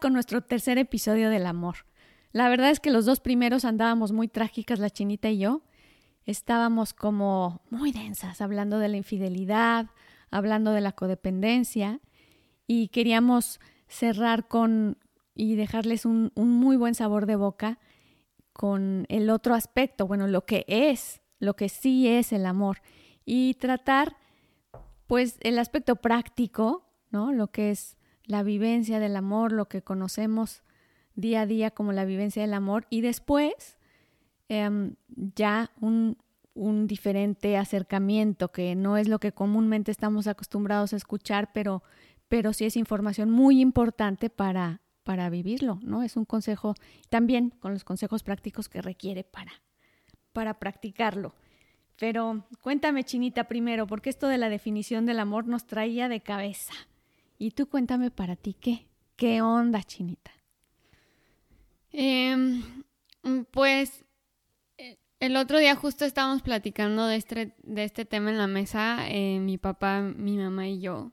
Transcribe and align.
con 0.00 0.14
nuestro 0.14 0.40
tercer 0.40 0.78
episodio 0.78 1.28
del 1.28 1.44
amor. 1.44 1.84
La 2.32 2.48
verdad 2.48 2.70
es 2.70 2.80
que 2.80 2.90
los 2.90 3.04
dos 3.04 3.20
primeros 3.20 3.66
andábamos 3.66 4.12
muy 4.12 4.28
trágicas, 4.28 4.78
la 4.78 4.88
chinita 4.88 5.28
y 5.28 5.38
yo. 5.38 5.60
Estábamos 6.24 6.94
como 6.94 7.60
muy 7.68 7.92
densas, 7.92 8.40
hablando 8.40 8.78
de 8.78 8.88
la 8.88 8.96
infidelidad, 8.96 9.90
hablando 10.30 10.72
de 10.72 10.80
la 10.80 10.92
codependencia 10.92 12.00
y 12.66 12.88
queríamos 12.88 13.60
cerrar 13.86 14.48
con 14.48 14.96
y 15.34 15.54
dejarles 15.54 16.06
un, 16.06 16.32
un 16.34 16.50
muy 16.50 16.76
buen 16.76 16.94
sabor 16.94 17.26
de 17.26 17.36
boca 17.36 17.78
con 18.54 19.04
el 19.10 19.28
otro 19.28 19.54
aspecto, 19.54 20.06
bueno, 20.06 20.28
lo 20.28 20.46
que 20.46 20.64
es, 20.66 21.20
lo 21.40 21.56
que 21.56 21.68
sí 21.68 22.08
es 22.08 22.32
el 22.32 22.46
amor 22.46 22.80
y 23.26 23.54
tratar 23.54 24.16
pues 25.06 25.36
el 25.40 25.58
aspecto 25.58 25.96
práctico, 25.96 26.88
¿no? 27.10 27.32
Lo 27.32 27.48
que 27.48 27.70
es 27.70 27.98
la 28.26 28.42
vivencia 28.42 28.98
del 29.00 29.16
amor, 29.16 29.52
lo 29.52 29.66
que 29.66 29.82
conocemos 29.82 30.62
día 31.14 31.42
a 31.42 31.46
día 31.46 31.70
como 31.70 31.92
la 31.92 32.04
vivencia 32.04 32.42
del 32.42 32.54
amor 32.54 32.86
y 32.90 33.00
después 33.00 33.78
em, 34.48 34.94
ya 35.08 35.70
un, 35.80 36.16
un 36.54 36.86
diferente 36.86 37.56
acercamiento 37.56 38.50
que 38.50 38.74
no 38.74 38.96
es 38.96 39.08
lo 39.08 39.18
que 39.18 39.32
comúnmente 39.32 39.90
estamos 39.90 40.26
acostumbrados 40.26 40.92
a 40.92 40.96
escuchar, 40.96 41.52
pero, 41.52 41.82
pero 42.28 42.52
sí 42.52 42.64
es 42.64 42.76
información 42.76 43.30
muy 43.30 43.60
importante 43.60 44.30
para, 44.30 44.80
para 45.02 45.28
vivirlo, 45.30 45.80
¿no? 45.82 46.02
Es 46.02 46.16
un 46.16 46.24
consejo 46.24 46.74
también 47.10 47.50
con 47.50 47.72
los 47.72 47.84
consejos 47.84 48.22
prácticos 48.22 48.68
que 48.68 48.82
requiere 48.82 49.24
para, 49.24 49.52
para 50.32 50.58
practicarlo. 50.58 51.34
Pero 51.96 52.44
cuéntame, 52.60 53.04
Chinita, 53.04 53.44
primero, 53.44 53.86
porque 53.86 54.10
esto 54.10 54.28
de 54.28 54.38
la 54.38 54.48
definición 54.48 55.06
del 55.06 55.20
amor 55.20 55.46
nos 55.46 55.66
traía 55.66 56.08
de 56.08 56.20
cabeza. 56.22 56.72
Y 57.38 57.50
tú 57.50 57.68
cuéntame 57.68 58.10
para 58.10 58.36
ti, 58.36 58.54
¿qué? 58.54 58.86
¿Qué 59.16 59.42
onda, 59.42 59.82
Chinita? 59.82 60.32
Em, 61.90 62.62
pues 63.50 64.04
eh, 64.78 64.98
el 65.20 65.36
otro 65.36 65.58
día 65.58 65.76
justo 65.76 66.04
estábamos 66.04 66.42
platicando 66.42 67.06
de 67.06 67.16
este, 67.16 67.54
de 67.62 67.84
este 67.84 68.04
tema 68.04 68.30
en 68.30 68.38
la 68.38 68.46
mesa, 68.46 69.08
eh, 69.08 69.38
mi 69.40 69.58
papá, 69.58 70.00
mi 70.00 70.36
mamá 70.36 70.68
y 70.68 70.80
yo. 70.80 71.12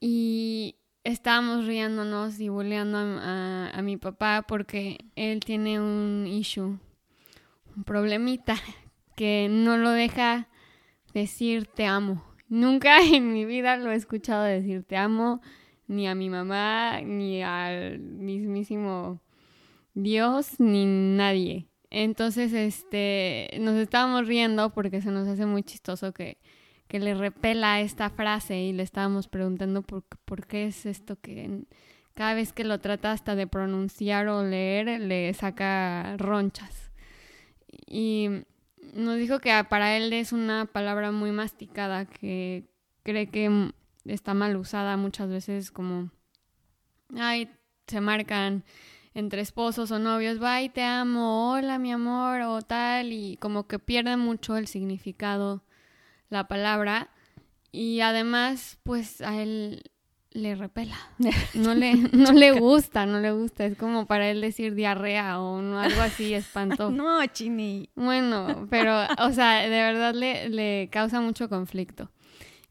Y 0.00 0.76
estábamos 1.04 1.66
riéndonos 1.66 2.40
y 2.40 2.48
bulleando 2.48 2.98
a, 2.98 3.70
a, 3.70 3.82
mi 3.82 3.96
papá 3.96 4.44
porque 4.46 4.98
él 5.14 5.40
tiene 5.40 5.80
un 5.80 6.26
issue, 6.26 6.78
un 7.76 7.84
problemita 7.84 8.56
que 9.16 9.48
no 9.48 9.76
lo 9.76 9.90
deja 9.90 10.48
decir 11.14 11.66
te 11.66 11.86
amo. 11.86 12.31
Nunca 12.52 13.00
en 13.00 13.32
mi 13.32 13.46
vida 13.46 13.78
lo 13.78 13.90
he 13.90 13.94
escuchado 13.94 14.42
decir 14.42 14.84
te 14.84 14.98
amo, 14.98 15.40
ni 15.86 16.06
a 16.06 16.14
mi 16.14 16.28
mamá, 16.28 17.00
ni 17.00 17.42
al 17.42 17.98
mismísimo 17.98 19.22
Dios, 19.94 20.60
ni 20.60 20.84
nadie. 20.84 21.70
Entonces, 21.88 22.52
este, 22.52 23.48
nos 23.58 23.76
estábamos 23.76 24.26
riendo 24.26 24.70
porque 24.74 25.00
se 25.00 25.10
nos 25.10 25.28
hace 25.28 25.46
muy 25.46 25.62
chistoso 25.62 26.12
que, 26.12 26.36
que 26.88 27.00
le 27.00 27.14
repela 27.14 27.80
esta 27.80 28.10
frase 28.10 28.58
y 28.60 28.74
le 28.74 28.82
estábamos 28.82 29.28
preguntando 29.28 29.80
por, 29.80 30.04
por 30.26 30.46
qué 30.46 30.66
es 30.66 30.84
esto 30.84 31.16
que 31.18 31.64
cada 32.12 32.34
vez 32.34 32.52
que 32.52 32.64
lo 32.64 32.80
trata 32.80 33.12
hasta 33.12 33.34
de 33.34 33.46
pronunciar 33.46 34.28
o 34.28 34.44
leer 34.44 35.00
le 35.00 35.32
saca 35.32 36.18
ronchas. 36.18 36.92
Y 37.86 38.44
nos 38.94 39.16
dijo 39.16 39.40
que 39.40 39.52
para 39.68 39.96
él 39.96 40.12
es 40.12 40.32
una 40.32 40.66
palabra 40.66 41.12
muy 41.12 41.32
masticada, 41.32 42.04
que 42.04 42.64
cree 43.02 43.28
que 43.28 43.72
está 44.04 44.34
mal 44.34 44.56
usada 44.56 44.96
muchas 44.96 45.28
veces 45.28 45.70
como, 45.70 46.10
ay, 47.16 47.50
se 47.86 48.00
marcan 48.00 48.64
entre 49.14 49.42
esposos 49.42 49.90
o 49.90 49.98
novios, 49.98 50.38
bye, 50.38 50.70
te 50.70 50.82
amo, 50.82 51.52
hola, 51.52 51.78
mi 51.78 51.92
amor, 51.92 52.40
o 52.42 52.62
tal, 52.62 53.12
y 53.12 53.36
como 53.36 53.66
que 53.66 53.78
pierde 53.78 54.16
mucho 54.16 54.56
el 54.56 54.66
significado 54.66 55.62
la 56.30 56.48
palabra. 56.48 57.10
Y 57.70 58.00
además, 58.00 58.78
pues 58.82 59.20
a 59.20 59.40
él 59.40 59.91
le 60.32 60.54
repela. 60.54 60.96
No 61.54 61.74
le, 61.74 61.94
no 62.12 62.32
le 62.32 62.52
gusta, 62.52 63.06
no 63.06 63.20
le 63.20 63.32
gusta. 63.32 63.64
Es 63.64 63.76
como 63.76 64.06
para 64.06 64.30
él 64.30 64.40
decir 64.40 64.74
diarrea 64.74 65.40
o 65.40 65.58
algo 65.78 66.00
así 66.00 66.34
espantoso. 66.34 66.90
no, 66.90 67.24
Chini. 67.26 67.90
Bueno, 67.94 68.66
pero, 68.70 69.02
o 69.18 69.32
sea, 69.32 69.62
de 69.62 69.68
verdad 69.68 70.14
le, 70.14 70.48
le 70.48 70.88
causa 70.90 71.20
mucho 71.20 71.48
conflicto. 71.48 72.10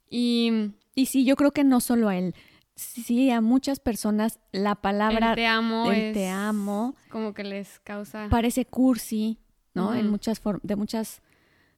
Y, 0.10 0.72
y 0.96 1.06
sí, 1.06 1.24
yo 1.24 1.36
creo 1.36 1.52
que 1.52 1.64
no 1.64 1.80
solo 1.80 2.10
a 2.10 2.18
él. 2.18 2.36
Sí, 2.76 3.30
a 3.30 3.42
muchas 3.42 3.80
personas 3.80 4.40
la 4.52 4.76
palabra 4.76 5.36
te 5.36 5.46
amo 5.46 5.92
el 5.92 6.14
te 6.14 6.30
amo 6.30 6.96
como 7.10 7.34
que 7.34 7.44
les 7.44 7.80
causa 7.82 8.28
parece 8.30 8.66
cursi, 8.66 9.38
¿no? 9.76 9.94
En 9.94 10.10
muchas 10.10 10.42
de 10.64 10.76
muchas 10.76 11.22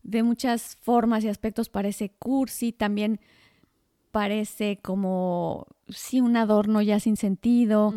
de 0.04 0.24
muchas 0.24 0.78
formas 0.82 1.24
y 1.24 1.30
aspectos 1.30 1.68
parece 1.70 2.10
cursi, 2.10 2.72
también 2.72 3.20
parece 4.14 4.78
como, 4.80 5.66
sí, 5.90 6.22
un 6.22 6.38
adorno 6.38 6.84
ya 6.84 7.00
sin 7.00 7.18
sentido 7.18 7.92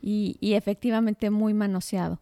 y, 0.00 0.36
y, 0.40 0.54
efectivamente 0.54 1.30
muy 1.30 1.54
manoseado. 1.54 2.20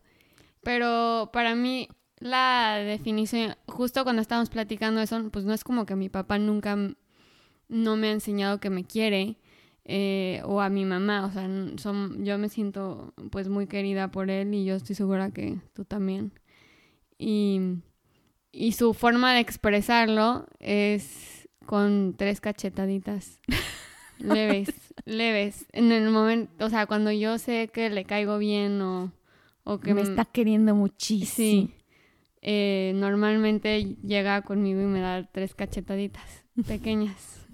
Pero 0.62 1.30
para 1.32 1.54
mí 1.54 1.88
la 2.18 2.76
definición, 2.76 3.56
justo 3.66 4.04
cuando 4.04 4.20
estábamos 4.20 4.50
platicando 4.50 5.00
eso, 5.00 5.30
pues 5.30 5.46
no 5.46 5.54
es 5.54 5.64
como 5.64 5.86
que 5.86 5.96
mi 5.96 6.10
papá 6.10 6.38
nunca 6.38 6.76
no 7.70 7.96
me 7.96 8.08
ha 8.08 8.12
enseñado 8.12 8.60
que 8.60 8.68
me 8.68 8.84
quiere 8.84 9.38
eh, 9.86 10.42
o 10.44 10.60
a 10.60 10.68
mi 10.68 10.84
mamá, 10.84 11.24
o 11.24 11.32
sea, 11.32 11.48
son, 11.78 12.22
yo 12.22 12.36
me 12.36 12.50
siento 12.50 13.14
pues 13.30 13.48
muy 13.48 13.66
querida 13.66 14.10
por 14.10 14.28
él 14.28 14.52
y 14.52 14.66
yo 14.66 14.74
estoy 14.74 14.94
segura 14.96 15.30
que 15.30 15.62
tú 15.72 15.86
también. 15.86 16.32
Y, 17.16 17.78
y 18.52 18.72
su 18.72 18.92
forma 18.92 19.32
de 19.32 19.40
expresarlo 19.40 20.46
es 20.58 21.39
con 21.70 22.14
tres 22.19 22.41
cachetaditas 22.41 23.38
leves, 24.19 24.70
leves. 25.04 25.66
En 25.70 25.92
el 25.92 26.10
momento, 26.10 26.66
o 26.66 26.69
sea, 26.69 26.86
cuando 26.86 27.12
yo 27.12 27.38
sé 27.38 27.70
que 27.72 27.91
le 27.91 28.04
caigo 28.04 28.38
bien 28.38 28.82
o, 28.82 29.12
o 29.62 29.78
que 29.78 29.94
me 29.94 30.03
está 30.03 30.25
queriendo 30.25 30.75
muchísimo. 30.75 31.69
Sí. 31.69 31.75
Eh, 32.42 32.91
normalmente 32.97 33.94
llega 34.03 34.42
conmigo 34.42 34.81
y 34.81 34.86
me 34.86 34.98
da 34.98 35.22
tres 35.31 35.54
cachetaditas 35.54 36.42
pequeñas. 36.66 37.47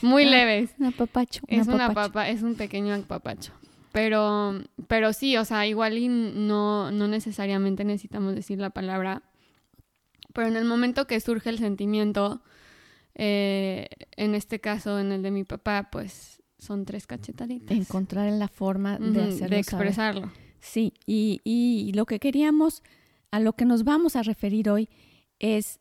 Muy 0.00 0.22
ah, 0.22 0.30
leves. 0.30 0.76
Un 0.78 0.86
apapacho. 0.86 1.40
es 1.48 1.66
una 1.66 1.92
papa, 1.92 2.28
es 2.28 2.44
un 2.44 2.54
pequeño 2.54 2.94
apapacho. 2.94 3.50
Pero, 3.90 4.60
pero 4.86 5.12
sí, 5.12 5.36
o 5.36 5.44
sea, 5.44 5.66
igual 5.66 5.98
y 5.98 6.06
no, 6.06 6.92
no 6.92 7.08
necesariamente 7.08 7.82
necesitamos 7.82 8.36
decir 8.36 8.60
la 8.60 8.70
palabra. 8.70 9.22
Pero 10.32 10.46
en 10.46 10.56
el 10.56 10.66
momento 10.66 11.08
que 11.08 11.18
surge 11.18 11.50
el 11.50 11.58
sentimiento, 11.58 12.42
eh, 13.18 13.88
en 14.16 14.34
este 14.34 14.60
caso, 14.60 14.98
en 14.98 15.12
el 15.12 15.22
de 15.22 15.30
mi 15.30 15.44
papá, 15.44 15.88
pues 15.90 16.42
son 16.58 16.84
tres 16.84 17.06
cachetaditas. 17.06 17.76
Encontrar 17.76 18.32
la 18.32 18.48
forma 18.48 18.98
de 18.98 19.22
hacerlo. 19.22 19.48
De 19.48 19.58
expresarlo. 19.58 20.32
Sí, 20.60 20.94
y, 21.06 21.40
y 21.44 21.92
lo 21.92 22.06
que 22.06 22.18
queríamos, 22.18 22.82
a 23.30 23.40
lo 23.40 23.52
que 23.52 23.64
nos 23.64 23.84
vamos 23.84 24.16
a 24.16 24.22
referir 24.22 24.70
hoy, 24.70 24.88
es 25.38 25.80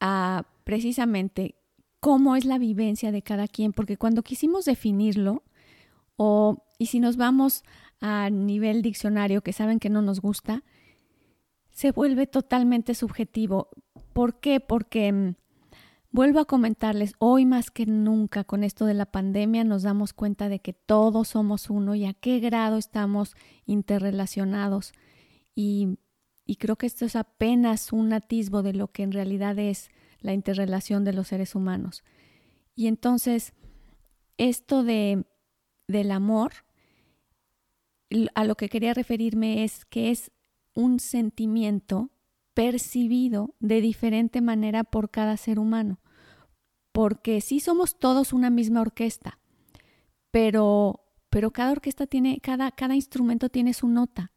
a 0.00 0.46
precisamente 0.64 1.56
cómo 2.00 2.36
es 2.36 2.44
la 2.44 2.58
vivencia 2.58 3.12
de 3.12 3.22
cada 3.22 3.48
quien, 3.48 3.72
porque 3.72 3.96
cuando 3.96 4.22
quisimos 4.22 4.66
definirlo, 4.66 5.42
o, 6.16 6.64
y 6.78 6.86
si 6.86 7.00
nos 7.00 7.16
vamos 7.16 7.64
a 8.00 8.28
nivel 8.30 8.82
diccionario, 8.82 9.42
que 9.42 9.54
saben 9.54 9.78
que 9.78 9.88
no 9.88 10.02
nos 10.02 10.20
gusta, 10.20 10.62
se 11.70 11.92
vuelve 11.92 12.26
totalmente 12.26 12.94
subjetivo. 12.94 13.68
¿Por 14.12 14.38
qué? 14.38 14.60
Porque 14.60 15.10
mm, 15.12 15.34
Vuelvo 16.14 16.38
a 16.38 16.44
comentarles, 16.44 17.14
hoy 17.18 17.44
más 17.44 17.72
que 17.72 17.86
nunca 17.86 18.44
con 18.44 18.62
esto 18.62 18.86
de 18.86 18.94
la 18.94 19.04
pandemia 19.04 19.64
nos 19.64 19.82
damos 19.82 20.12
cuenta 20.12 20.48
de 20.48 20.60
que 20.60 20.72
todos 20.72 21.26
somos 21.26 21.70
uno 21.70 21.96
y 21.96 22.04
a 22.04 22.14
qué 22.14 22.38
grado 22.38 22.78
estamos 22.78 23.34
interrelacionados. 23.66 24.92
Y, 25.56 25.98
y 26.46 26.54
creo 26.54 26.76
que 26.76 26.86
esto 26.86 27.04
es 27.04 27.16
apenas 27.16 27.92
un 27.92 28.12
atisbo 28.12 28.62
de 28.62 28.74
lo 28.74 28.92
que 28.92 29.02
en 29.02 29.10
realidad 29.10 29.58
es 29.58 29.90
la 30.20 30.32
interrelación 30.32 31.02
de 31.02 31.14
los 31.14 31.26
seres 31.26 31.56
humanos. 31.56 32.04
Y 32.76 32.86
entonces, 32.86 33.52
esto 34.38 34.84
de, 34.84 35.24
del 35.88 36.12
amor, 36.12 36.52
a 38.36 38.44
lo 38.44 38.54
que 38.54 38.68
quería 38.68 38.94
referirme 38.94 39.64
es 39.64 39.84
que 39.84 40.12
es 40.12 40.30
un 40.74 41.00
sentimiento 41.00 42.10
percibido 42.54 43.56
de 43.58 43.80
diferente 43.80 44.40
manera 44.40 44.84
por 44.84 45.10
cada 45.10 45.36
ser 45.36 45.58
humano 45.58 45.98
porque 46.94 47.40
sí 47.40 47.58
somos 47.58 47.98
todos 47.98 48.32
una 48.32 48.50
misma 48.50 48.80
orquesta, 48.80 49.40
pero, 50.30 51.00
pero 51.28 51.50
cada 51.50 51.72
orquesta 51.72 52.06
tiene, 52.06 52.38
cada, 52.38 52.70
cada 52.70 52.94
instrumento 52.94 53.48
tiene 53.48 53.74
su 53.74 53.88
nota. 53.88 54.30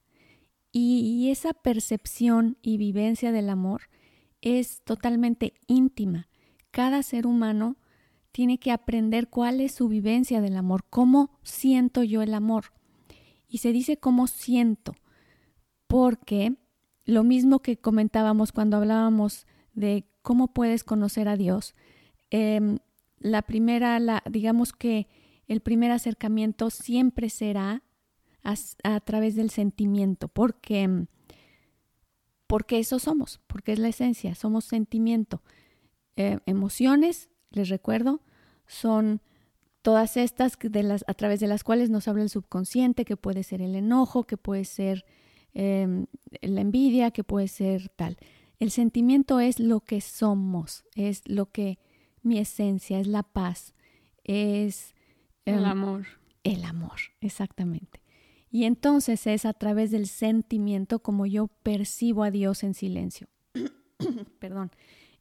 Y, 0.72 1.02
y 1.02 1.30
esa 1.30 1.54
percepción 1.54 2.58
y 2.64 2.78
vivencia 2.78 3.32
del 3.32 3.52
amor 3.52 3.84
es 4.42 4.82
totalmente 4.82 5.54
íntima. 5.68 6.30
Cada 6.72 7.04
ser 7.04 7.28
humano 7.28 7.78
tiene 8.32 8.58
que 8.58 8.72
aprender 8.72 9.30
cuál 9.30 9.62
es 9.62 9.74
su 9.74 9.88
vivencia 9.88 10.42
del 10.42 10.58
amor, 10.58 10.84
cómo 10.90 11.38
siento 11.44 12.02
yo 12.02 12.24
el 12.24 12.34
amor. 12.34 12.74
Y 13.48 13.60
se 13.60 13.72
dice 13.72 13.98
cómo 13.98 14.26
siento, 14.26 14.96
porque 15.86 16.58
lo 17.06 17.24
mismo 17.24 17.60
que 17.60 17.78
comentábamos 17.78 18.52
cuando 18.52 18.78
hablábamos 18.78 19.46
de 19.76 20.08
cómo 20.24 20.56
puedes 20.56 20.84
conocer 20.84 21.28
a 21.28 21.38
Dios, 21.38 21.76
em, 22.30 22.78
la 23.20 23.42
primera, 23.42 24.00
la, 24.00 24.24
digamos 24.30 24.74
que 24.74 25.08
el 25.48 25.62
primer 25.62 25.92
acercamiento 25.92 26.70
siempre 26.70 27.30
será 27.30 27.84
a, 28.84 29.00
través 29.02 29.36
del 29.36 29.50
sentimiento, 29.50 30.30
porque, 30.30 31.06
porque 32.48 32.80
eso 32.80 33.00
somos, 33.00 33.42
porque 33.48 33.74
es 33.74 33.80
la 33.80 33.90
esencia, 33.90 34.36
somos 34.36 34.66
sentimiento. 34.66 35.42
Eh, 36.16 36.40
emociones, 36.46 37.30
les 37.52 37.68
recuerdo, 37.70 38.22
son 38.66 39.22
todas 39.82 40.18
estas 40.18 40.58
de 40.60 40.84
las, 40.84 41.04
a 41.08 41.14
través 41.14 41.40
de 41.40 41.48
las 41.48 41.64
cuales 41.64 41.90
nos 41.90 42.08
habla 42.08 42.24
el 42.24 42.30
subconsciente, 42.30 43.06
que 43.06 43.18
puede 43.18 43.44
ser 43.44 43.62
el 43.62 43.76
enojo, 43.76 44.24
que 44.24 44.38
puede 44.38 44.66
ser 44.66 45.06
em, 45.54 46.06
la 46.42 46.62
envidia, 46.62 47.12
que 47.12 47.24
puede 47.24 47.48
ser 47.48 47.90
tal. 47.90 48.18
El 48.60 48.72
sentimiento 48.72 49.40
es 49.40 49.60
lo 49.60 49.82
que 49.82 50.02
somos, 50.02 50.86
es 50.96 51.22
lo 51.26 51.52
que 51.52 51.80
mi 52.28 52.38
esencia, 52.38 53.00
es 53.00 53.08
la 53.08 53.24
paz, 53.24 53.74
es 54.24 54.94
el 55.46 55.60
em, 55.60 55.66
amor. 55.66 56.06
El 56.44 56.64
amor, 56.64 57.00
exactamente. 57.22 58.02
Y 58.50 58.64
entonces 58.64 59.28
es 59.28 59.46
a 59.46 59.54
través 59.54 59.92
del 59.92 60.08
sentimiento 60.08 61.00
como 61.00 61.26
yo 61.26 61.48
percibo 61.48 62.24
a 62.24 62.32
Dios 62.32 62.64
en 62.64 62.74
silencio. 62.74 63.28
Perdón. 64.40 64.72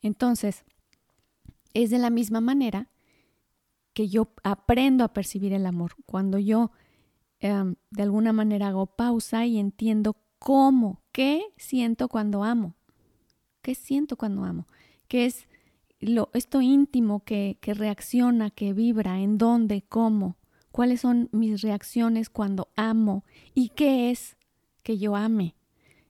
Entonces, 0.02 0.64
es 1.74 1.90
de 1.90 1.98
la 1.98 2.10
misma 2.10 2.40
manera 2.40 2.90
que 3.92 4.08
yo 4.08 4.28
aprendo 4.44 5.04
a 5.04 5.12
percibir 5.12 5.52
el 5.52 5.66
amor. 5.66 5.94
Cuando 6.06 6.38
yo 6.38 6.70
em, 7.40 7.76
de 7.90 8.02
alguna 8.02 8.32
manera 8.32 8.68
hago 8.68 8.86
pausa 8.86 9.46
y 9.46 9.58
entiendo 9.58 10.16
cómo, 10.38 11.02
qué 11.12 11.42
siento 11.56 12.08
cuando 12.08 12.44
amo. 12.44 12.76
¿Qué 13.62 13.74
siento 13.74 14.16
cuando 14.16 14.44
amo? 14.44 14.68
¿Qué 15.08 15.26
es 15.26 15.48
esto 16.32 16.60
íntimo 16.60 17.24
que, 17.24 17.58
que 17.60 17.74
reacciona, 17.74 18.50
que 18.50 18.72
vibra, 18.72 19.20
en 19.20 19.38
dónde, 19.38 19.82
cómo? 19.82 20.36
¿Cuáles 20.72 21.00
son 21.00 21.28
mis 21.32 21.62
reacciones 21.62 22.28
cuando 22.28 22.68
amo? 22.76 23.24
¿Y 23.54 23.70
qué 23.70 24.10
es 24.10 24.36
que 24.82 24.98
yo 24.98 25.16
ame? 25.16 25.54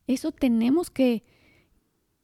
Eso 0.07 0.33
tenemos 0.33 0.91
que, 0.91 1.25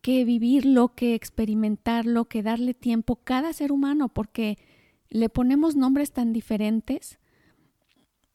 que 0.01 0.25
vivirlo, 0.25 0.95
que 0.95 1.15
experimentarlo, 1.15 2.27
que 2.27 2.43
darle 2.43 2.75
tiempo 2.75 3.17
cada 3.17 3.53
ser 3.53 3.73
humano, 3.73 4.09
porque 4.09 4.59
le 5.09 5.29
ponemos 5.29 5.77
nombres 5.77 6.13
tan 6.13 6.33
diferentes 6.33 7.19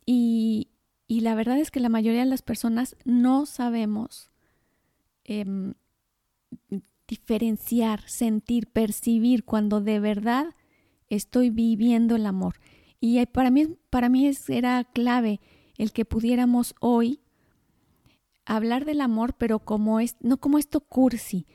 y, 0.06 0.70
la 1.10 1.36
verdad 1.36 1.60
es 1.60 1.70
que 1.70 1.82
la 1.82 1.90
mayoría 1.90 2.22
de 2.22 2.30
las 2.30 2.42
personas 2.42 2.96
no 3.04 3.46
sabemos 3.46 4.32
em, 5.26 5.74
diferenciar, 7.08 8.02
sentir, 8.08 8.68
percibir 8.68 9.46
cuando 9.46 9.82
de 9.82 10.00
verdad 10.00 10.56
estoy 11.10 11.50
viviendo 11.50 12.16
el 12.16 12.26
amor. 12.26 12.56
Y 13.00 13.24
para 13.28 13.50
mí, 13.52 13.78
para 13.90 14.10
mí 14.10 14.30
era 14.48 14.84
clave 14.84 15.40
el 15.78 15.92
que 15.92 16.06
pudiéramos 16.06 16.76
hoy 16.80 17.22
hablar 18.46 18.86
del 18.86 19.02
amor, 19.02 19.36
pero 19.38 19.60
como 19.60 20.00
es, 20.00 20.16
no 20.20 20.38
como 20.38 20.58
esto 20.58 20.82
cursi, 20.82 21.46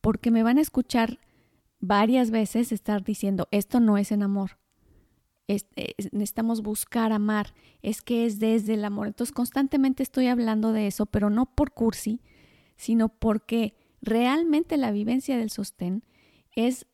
porque 0.00 0.30
me 0.30 0.42
van 0.42 0.58
a 0.58 0.62
escuchar 0.62 1.20
varias 1.80 2.30
veces 2.30 2.72
estar 2.72 3.04
diciendo, 3.04 3.48
esto 3.50 3.80
no 3.80 3.98
es 3.98 4.12
en 4.12 4.22
amor 4.22 4.58
necesitamos 6.12 6.62
buscar 6.62 7.12
amar, 7.12 7.54
es 7.82 8.02
que 8.02 8.26
es 8.26 8.38
desde 8.38 8.74
el 8.74 8.84
amor. 8.84 9.06
Entonces 9.06 9.34
constantemente 9.34 10.02
estoy 10.02 10.26
hablando 10.26 10.72
de 10.72 10.86
eso, 10.86 11.06
pero 11.06 11.30
no 11.30 11.46
por 11.46 11.72
cursi, 11.72 12.20
sino 12.76 13.08
porque 13.08 13.74
realmente 14.06 14.76
la 14.76 14.90
vivencia 14.92 15.36
del 15.36 15.50
sostén 15.50 16.04
es, 16.54 16.86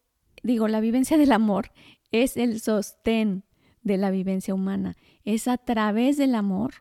digo, 0.42 0.66
la 0.66 0.80
vivencia 0.80 1.16
del 1.16 1.32
amor 1.32 1.70
es 2.10 2.36
el 2.36 2.60
sostén 2.60 3.44
de 3.82 3.96
la 3.96 4.10
vivencia 4.10 4.54
humana. 4.54 4.96
Es 5.24 5.46
a 5.46 5.58
través 5.58 6.16
del 6.16 6.34
amor 6.34 6.74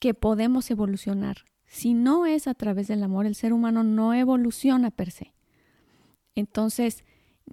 que 0.00 0.14
podemos 0.14 0.70
evolucionar. 0.70 1.38
Si 1.66 1.94
no 1.94 2.26
es 2.26 2.48
a 2.48 2.54
través 2.54 2.88
del 2.88 3.02
amor, 3.02 3.26
el 3.26 3.34
ser 3.34 3.52
humano 3.52 3.84
no 3.84 4.14
evoluciona 4.14 4.90
per 4.90 5.10
se. 5.10 5.32
Entonces, 6.34 7.04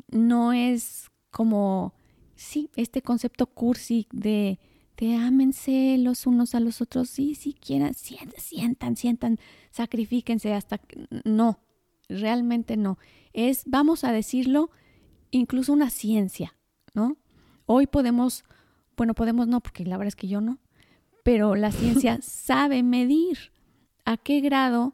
no 0.09 0.53
es 0.53 1.09
como 1.31 1.93
sí, 2.35 2.69
este 2.75 3.01
concepto 3.01 3.47
cursi 3.47 4.07
de, 4.11 4.59
de 4.97 5.15
ámense 5.15 5.97
los 5.97 6.27
unos 6.27 6.55
a 6.55 6.59
los 6.59 6.81
otros, 6.81 7.09
sí, 7.09 7.35
sí, 7.35 7.53
quieran, 7.53 7.93
sientan, 7.93 8.39
sientan, 8.39 8.95
sientan, 8.95 9.39
sacrifíquense 9.71 10.53
hasta... 10.53 10.81
No, 11.23 11.59
realmente 12.19 12.77
no. 12.77 12.97
Es, 13.33 13.63
vamos 13.65 14.03
a 14.03 14.11
decirlo, 14.11 14.69
incluso 15.31 15.73
una 15.73 15.89
ciencia, 15.89 16.55
¿no? 16.93 17.17
Hoy 17.65 17.87
podemos, 17.87 18.43
bueno, 18.95 19.13
podemos 19.13 19.47
no, 19.47 19.61
porque 19.61 19.85
la 19.85 19.97
verdad 19.97 20.09
es 20.09 20.15
que 20.15 20.27
yo 20.27 20.41
no, 20.41 20.59
pero 21.23 21.55
la 21.55 21.71
ciencia 21.71 22.19
sabe 22.21 22.83
medir 22.83 23.51
a 24.05 24.17
qué 24.17 24.41
grado 24.41 24.93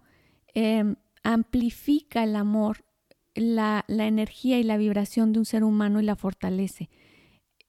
em, 0.54 0.96
amplifica 1.24 2.24
el 2.24 2.36
amor, 2.36 2.86
la, 3.36 3.86
la 3.88 4.08
energía 4.08 4.60
y 4.60 4.64
la 4.64 4.78
vibración 4.78 5.34
de 5.34 5.40
un 5.40 5.46
ser 5.46 5.64
humano 5.64 6.00
y 6.00 6.04
la 6.04 6.16
fortalece. 6.16 6.90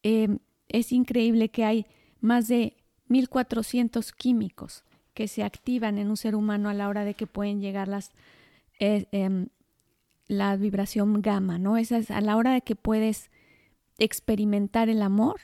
Em, 0.03 0.39
es 0.69 0.93
increíble 0.93 1.49
que 1.51 1.65
hay 1.65 1.87
más 2.21 2.49
de 2.49 2.77
1400 3.09 4.13
químicos 4.13 4.85
que 5.15 5.29
se 5.29 5.43
activan 5.43 5.99
en 5.99 6.09
un 6.09 6.17
ser 6.17 6.35
humano 6.35 6.69
a 6.69 6.75
la 6.75 6.89
hora 6.89 7.05
de 7.05 7.15
que 7.15 7.27
pueden 7.27 7.61
llegar 7.61 7.89
las 7.89 8.11
eh, 8.81 9.07
em, 9.13 9.49
la 10.27 10.57
vibración 10.57 11.23
gamma, 11.23 11.59
¿no? 11.59 11.77
Esa 11.77 11.99
es 11.99 12.11
a 12.11 12.21
la 12.21 12.37
hora 12.37 12.53
de 12.53 12.63
que 12.63 12.75
puedes 12.75 13.31
experimentar 13.99 14.89
el 14.89 15.03
amor, 15.03 15.41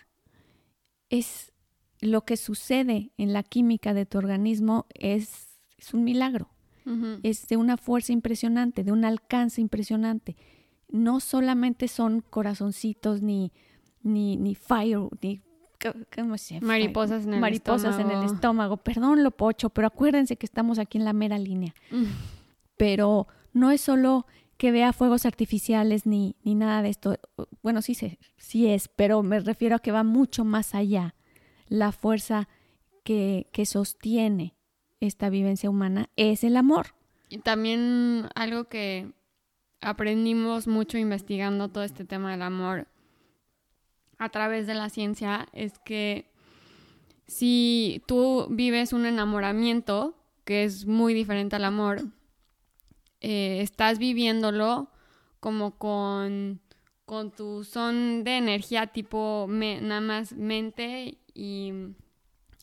es 1.08 1.52
lo 2.00 2.24
que 2.24 2.36
sucede 2.36 3.12
en 3.16 3.32
la 3.32 3.44
química 3.44 3.94
de 3.94 4.06
tu 4.06 4.18
organismo 4.18 4.86
es, 4.94 5.60
es 5.78 5.94
un 5.94 6.02
milagro. 6.02 6.50
Es 7.24 7.48
de 7.48 7.56
una 7.56 7.76
fuerza 7.76 8.12
impresionante, 8.12 8.84
de 8.84 8.92
un 8.92 9.04
alcance 9.04 9.60
impresionante. 9.60 10.36
No 10.88 11.18
solamente 11.18 11.88
son 11.88 12.20
corazoncitos 12.20 13.22
ni 13.22 13.50
ni, 14.06 14.36
ni 14.36 14.54
fire, 14.54 15.08
ni 15.20 15.42
¿cómo 16.14 16.38
se 16.38 16.60
Mariposas 16.60 17.26
en 17.26 17.34
el 17.34 17.40
Mariposas 17.40 17.98
en 17.98 18.10
el 18.10 18.22
estómago. 18.24 18.78
Perdón 18.78 19.22
lo 19.22 19.32
pocho, 19.32 19.70
pero 19.70 19.88
acuérdense 19.88 20.36
que 20.36 20.46
estamos 20.46 20.78
aquí 20.78 20.98
en 20.98 21.04
la 21.04 21.12
mera 21.12 21.38
línea. 21.38 21.74
Pero 22.76 23.28
no 23.52 23.70
es 23.70 23.80
solo 23.80 24.26
que 24.56 24.72
vea 24.72 24.92
fuegos 24.92 25.26
artificiales 25.26 26.06
ni, 26.06 26.36
ni 26.42 26.54
nada 26.54 26.82
de 26.82 26.88
esto. 26.88 27.18
Bueno, 27.62 27.82
sí, 27.82 27.94
sí 28.36 28.68
es, 28.68 28.88
pero 28.88 29.22
me 29.22 29.40
refiero 29.40 29.76
a 29.76 29.78
que 29.80 29.92
va 29.92 30.02
mucho 30.02 30.44
más 30.44 30.74
allá 30.74 31.14
la 31.68 31.92
fuerza 31.92 32.48
que, 33.04 33.48
que 33.52 33.66
sostiene 33.66 34.54
esta 35.00 35.28
vivencia 35.30 35.68
humana 35.68 36.08
es 36.16 36.44
el 36.44 36.56
amor. 36.56 36.94
Y 37.28 37.38
también 37.38 38.28
algo 38.34 38.64
que 38.64 39.12
aprendimos 39.80 40.66
mucho 40.66 40.96
investigando 40.98 41.68
todo 41.68 41.84
este 41.84 42.04
tema 42.04 42.30
del 42.30 42.42
amor 42.42 42.88
a 44.18 44.28
través 44.30 44.66
de 44.66 44.74
la 44.74 44.88
ciencia 44.88 45.48
es 45.52 45.78
que 45.78 46.30
si 47.26 48.02
tú 48.06 48.46
vives 48.50 48.92
un 48.92 49.04
enamoramiento, 49.04 50.16
que 50.44 50.64
es 50.64 50.86
muy 50.86 51.12
diferente 51.12 51.56
al 51.56 51.64
amor, 51.64 52.02
eh, 53.20 53.60
estás 53.62 53.98
viviéndolo 53.98 54.90
como 55.40 55.78
con, 55.78 56.60
con 57.04 57.30
tu 57.30 57.64
son 57.64 58.24
de 58.24 58.36
energía 58.38 58.88
tipo 58.88 59.46
nada 59.48 60.00
más 60.00 60.32
mente 60.32 61.18
y... 61.34 61.72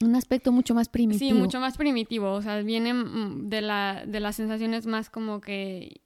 Un 0.01 0.15
aspecto 0.15 0.51
mucho 0.51 0.74
más 0.74 0.89
primitivo. 0.89 1.31
Sí, 1.31 1.33
mucho 1.33 1.62
más 1.62 1.77
primitivo. 1.77 2.33
O 2.33 2.41
sea, 2.41 2.62
viene 2.62 2.93
mm, 2.93 3.48
de, 3.48 3.62
la, 3.62 4.03
de 4.05 4.19
las 4.19 4.36
sensaciones 4.36 4.86
más 4.86 5.10
como 5.10 5.39
que 5.39 6.01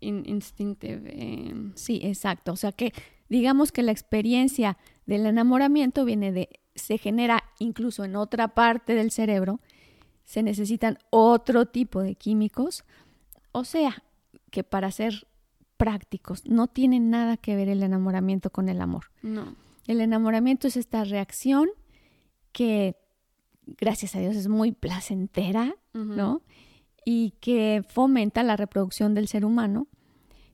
instintive. 0.00 1.00
Eh. 1.06 1.54
Sí, 1.74 2.00
exacto. 2.02 2.52
O 2.52 2.56
sea 2.56 2.72
que 2.72 2.92
digamos 3.28 3.72
que 3.72 3.82
la 3.82 3.92
experiencia 3.92 4.76
del 5.06 5.24
enamoramiento 5.24 6.04
viene 6.04 6.32
de, 6.32 6.60
se 6.74 6.98
genera 6.98 7.44
incluso 7.58 8.04
en 8.04 8.16
otra 8.16 8.48
parte 8.48 8.94
del 8.94 9.10
cerebro, 9.10 9.60
se 10.24 10.42
necesitan 10.42 10.98
otro 11.10 11.66
tipo 11.66 12.02
de 12.02 12.14
químicos, 12.14 12.84
o 13.52 13.64
sea, 13.64 14.02
que 14.50 14.64
para 14.64 14.90
ser 14.90 15.26
prácticos 15.76 16.46
no 16.46 16.68
tiene 16.68 17.00
nada 17.00 17.36
que 17.36 17.56
ver 17.56 17.68
el 17.68 17.82
enamoramiento 17.82 18.50
con 18.50 18.68
el 18.68 18.80
amor. 18.80 19.06
No. 19.22 19.54
El 19.86 20.00
enamoramiento 20.00 20.68
es 20.68 20.76
esta 20.76 21.04
reacción 21.04 21.68
que, 22.52 22.96
gracias 23.66 24.14
a 24.14 24.20
Dios, 24.20 24.36
es 24.36 24.48
muy 24.48 24.72
placentera, 24.72 25.74
¿no? 25.92 26.42
Y 27.04 27.32
que 27.40 27.84
fomenta 27.88 28.42
la 28.42 28.56
reproducción 28.56 29.14
del 29.14 29.26
ser 29.26 29.44
humano, 29.44 29.88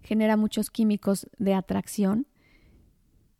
genera 0.02 0.37
muchos 0.37 0.71
químicos 0.71 1.28
de 1.38 1.55
atracción 1.55 2.26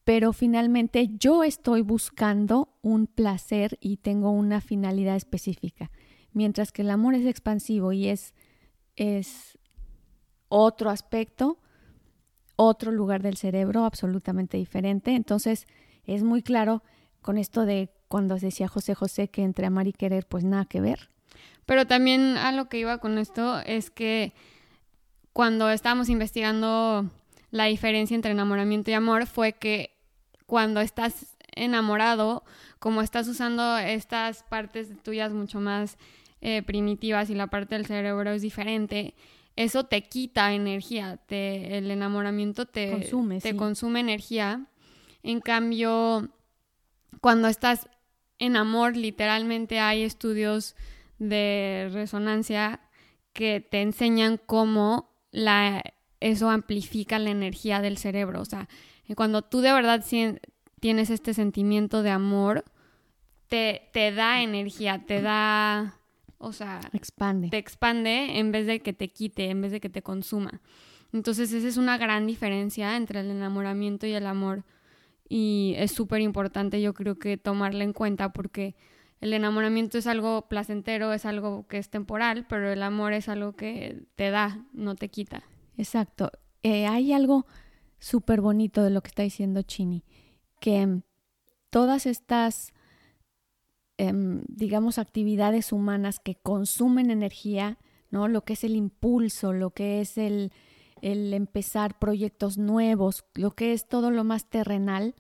pero 0.09 0.33
finalmente 0.33 1.11
yo 1.19 1.45
estoy 1.45 1.83
buscando 1.83 2.71
un 2.81 3.07
placer 3.09 3.77
y 3.79 3.99
tengo 3.99 4.31
una 4.31 4.63
finalidad 4.63 5.17
específica, 5.17 5.91
mientras 6.33 6.73
que 6.73 6.81
el 6.81 6.89
amor 6.89 7.15
es 7.15 7.27
expansivo 7.27 7.93
y 7.93 8.09
es, 8.09 8.33
es 8.99 9.59
otro 10.49 10.91
aspecto, 10.91 11.59
otro 12.57 12.91
lugar 12.91 13.23
del 13.23 13.37
cerebro 13.37 13.85
absolutamente 13.85 14.57
diferente. 14.57 15.15
Entonces 15.15 15.67
es 16.05 16.23
muy 16.23 16.43
claro 16.43 16.83
con 17.23 17.39
esto 17.39 17.65
de 17.65 17.91
cuando 18.09 18.37
decía 18.37 18.69
José 18.69 18.95
José 18.95 19.29
que 19.29 19.43
entre 19.43 19.67
amar 19.67 19.87
y 19.87 19.93
querer, 19.93 20.27
pues 20.27 20.45
nada 20.45 20.65
que 20.65 20.81
ver. 20.81 21.11
Pero 21.67 21.87
también 21.87 22.37
a 22.37 22.51
lo 22.53 22.69
que 22.69 22.79
iba 22.79 22.99
con 22.99 23.19
esto 23.19 23.61
es 23.61 23.91
que 23.91 24.33
cuando 25.33 25.71
estábamos 25.71 26.09
investigando 26.09 27.09
la 27.51 27.67
diferencia 27.67 28.15
entre 28.15 28.33
enamoramiento 28.33 28.91
y 28.91 28.95
amor 28.95 29.27
fue 29.27 29.53
que 29.53 29.95
cuando 30.47 30.81
estás 30.81 31.37
enamorado, 31.55 32.43
como 32.79 33.03
estás 33.03 33.29
usando 33.29 33.77
estas 33.79 34.43
partes 34.45 34.89
tuyas 35.03 35.33
mucho 35.33 35.61
más 35.61 35.99
eh, 36.41 36.63
primitivas 36.63 37.31
y 37.31 37.35
la 37.35 37.49
parte 37.49 37.75
del 37.75 37.87
cerebro 37.87 38.31
es 38.31 38.43
diferente, 38.43 39.15
eso 39.57 39.85
te 39.85 40.03
quita 40.03 40.53
energía, 40.55 41.19
te, 41.27 41.79
el 41.79 41.91
enamoramiento 41.91 42.67
te 42.67 42.93
consume, 42.93 43.41
te 43.41 43.57
consume 43.57 44.01
energía. 44.01 44.67
En 45.23 45.41
cambio, 45.41 46.29
cuando 47.21 47.49
estás 47.49 47.89
en 48.39 48.57
amor, 48.57 48.97
literalmente 48.97 49.81
hay 49.81 50.03
estudios 50.03 50.77
de 51.19 51.91
resonancia 51.93 52.81
que 53.33 53.61
te 53.61 53.83
enseñan 53.83 54.39
cómo 54.45 55.11
la, 55.31 55.83
eso 56.21 56.51
amplifica 56.51 57.19
la 57.19 57.31
energía 57.31 57.81
del 57.81 57.99
cerebro. 57.99 58.41
O 58.41 58.45
sea, 58.45 58.69
cuando 59.17 59.43
tú 59.43 59.61
de 59.61 59.73
verdad 59.73 60.05
tienes 60.81 61.11
este 61.11 61.35
sentimiento 61.35 62.03
de 62.03 62.11
amor, 62.11 62.65
te, 63.49 63.89
te 63.93 64.13
da 64.13 64.43
energía, 64.43 65.05
te 65.07 65.23
da, 65.23 65.98
o 66.39 66.53
sea, 66.53 66.81
expande. 66.93 67.49
Te 67.49 67.59
expande 67.59 68.39
en 68.39 68.53
vez 68.53 68.67
de 68.67 68.81
que 68.81 68.93
te 68.93 69.09
quite, 69.09 69.51
en 69.51 69.61
vez 69.61 69.73
de 69.73 69.81
que 69.81 69.91
te 69.91 70.03
consuma. 70.03 70.61
Entonces 71.13 71.53
esa 71.53 71.69
es 71.69 71.77
una 71.77 71.99
gran 71.99 72.27
diferencia 72.27 72.97
entre 72.97 73.21
el 73.21 73.31
enamoramiento 73.31 74.07
y 74.07 74.13
el 74.13 74.27
amor 74.27 74.65
y 75.29 75.75
es 75.77 75.93
súper 75.93 76.21
importante 76.21 76.81
yo 76.81 76.95
creo 76.95 77.19
que 77.19 77.37
tomarla 77.37 77.85
en 77.85 77.93
cuenta 77.93 78.33
porque 78.33 78.75
el 79.21 79.33
enamoramiento 79.33 79.99
es 79.99 80.07
algo 80.07 80.49
placentero, 80.49 81.13
es 81.13 81.27
algo 81.27 81.67
que 81.67 81.79
es 81.79 81.91
temporal, 81.91 82.47
pero 82.49 82.71
el 82.73 82.83
amor 82.83 83.13
es 83.13 83.29
algo 83.29 83.53
que 83.53 84.05
te 84.15 84.31
da, 84.31 84.65
no 84.73 84.95
te 84.95 85.09
quita. 85.09 85.43
Exacto. 85.77 86.31
Eh, 86.63 86.87
hay 86.87 87.13
algo 87.13 87.47
súper 87.99 88.41
bonito 88.41 88.83
de 88.83 88.91
lo 88.91 89.03
que 89.03 89.09
está 89.09 89.25
diciendo 89.25 89.63
Chini, 89.63 90.05
que 90.61 91.01
todas 91.71 92.07
estas, 92.07 92.73
em, 93.99 94.43
digamos, 94.49 94.99
actividades 94.99 95.73
humanas 95.73 96.19
que 96.21 96.37
consumen 96.37 97.11
energía, 97.11 97.79
¿no? 98.11 98.29
Lo 98.29 98.45
que 98.45 98.55
es 98.55 98.65
el 98.65 98.75
impulso, 98.75 99.53
lo 99.53 99.71
que 99.71 100.01
es 100.01 100.17
el, 100.17 100.53
el 101.03 101.35
empezar 101.35 101.99
proyectos 101.99 102.59
nuevos, 102.59 103.25
lo 103.35 103.51
que 103.51 103.73
es 103.73 103.87
todo 103.87 104.11
lo 104.11 104.25
más 104.25 104.49
terrenal, 104.49 105.15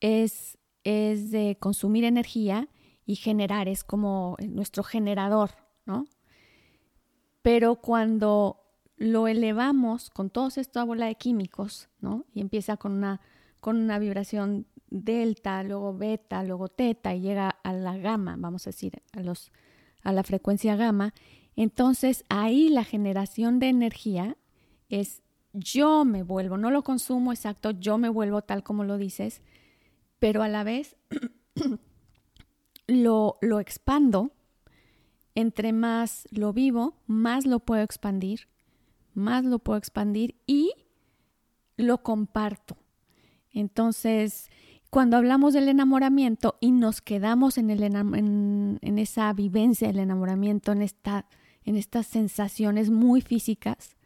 es, 0.00 0.58
es 0.84 1.30
de 1.30 1.56
consumir 1.58 2.04
energía 2.04 2.68
y 3.06 3.16
generar, 3.16 3.68
es 3.68 3.84
como 3.84 4.36
nuestro 4.40 4.82
generador, 4.82 5.50
¿no? 5.86 6.06
Pero 7.42 7.76
cuando 7.76 8.60
lo 8.96 9.28
elevamos 9.28 10.10
con 10.10 10.30
toda 10.30 10.50
esta 10.56 10.84
bola 10.84 11.06
de 11.06 11.14
químicos, 11.14 11.88
¿no? 12.00 12.26
Y 12.34 12.40
empieza 12.40 12.76
con 12.76 12.92
una, 12.92 13.20
con 13.60 13.76
una 13.76 13.98
vibración 13.98 14.66
delta, 14.90 15.62
luego 15.62 15.96
beta, 15.96 16.42
luego 16.42 16.68
teta 16.68 17.14
y 17.14 17.20
llega 17.20 17.49
a 17.62 17.72
la 17.72 17.96
gamma, 17.96 18.36
vamos 18.38 18.66
a 18.66 18.70
decir, 18.70 19.02
a, 19.12 19.20
los, 19.20 19.52
a 20.02 20.12
la 20.12 20.22
frecuencia 20.22 20.76
gamma, 20.76 21.14
entonces 21.56 22.24
ahí 22.28 22.68
la 22.68 22.84
generación 22.84 23.58
de 23.58 23.68
energía 23.68 24.36
es 24.88 25.22
yo 25.52 26.04
me 26.04 26.22
vuelvo, 26.22 26.56
no 26.56 26.70
lo 26.70 26.82
consumo 26.82 27.32
exacto, 27.32 27.72
yo 27.72 27.98
me 27.98 28.08
vuelvo 28.08 28.42
tal 28.42 28.62
como 28.62 28.84
lo 28.84 28.98
dices, 28.98 29.42
pero 30.18 30.42
a 30.42 30.48
la 30.48 30.64
vez 30.64 30.96
lo, 32.86 33.38
lo 33.40 33.60
expando. 33.60 34.32
Entre 35.36 35.72
más 35.72 36.26
lo 36.32 36.52
vivo, 36.52 36.96
más 37.06 37.46
lo 37.46 37.60
puedo 37.60 37.82
expandir, 37.82 38.48
más 39.14 39.44
lo 39.44 39.60
puedo 39.60 39.78
expandir 39.78 40.34
y 40.46 40.72
lo 41.76 42.02
comparto. 42.02 42.76
Entonces, 43.52 44.50
cuando 44.90 45.16
hablamos 45.16 45.54
del 45.54 45.68
enamoramiento 45.68 46.56
y 46.60 46.72
nos 46.72 47.00
quedamos 47.00 47.58
en, 47.58 48.78
esa 48.98 49.32
vivencia 49.32 49.88
del 49.88 50.00
enamoramiento, 50.00 50.72
en, 50.72 50.82
en 50.82 51.76
estas 51.76 52.06
sensaciones 52.06 52.90
muy 52.90 53.20
físicas, 53.20 53.96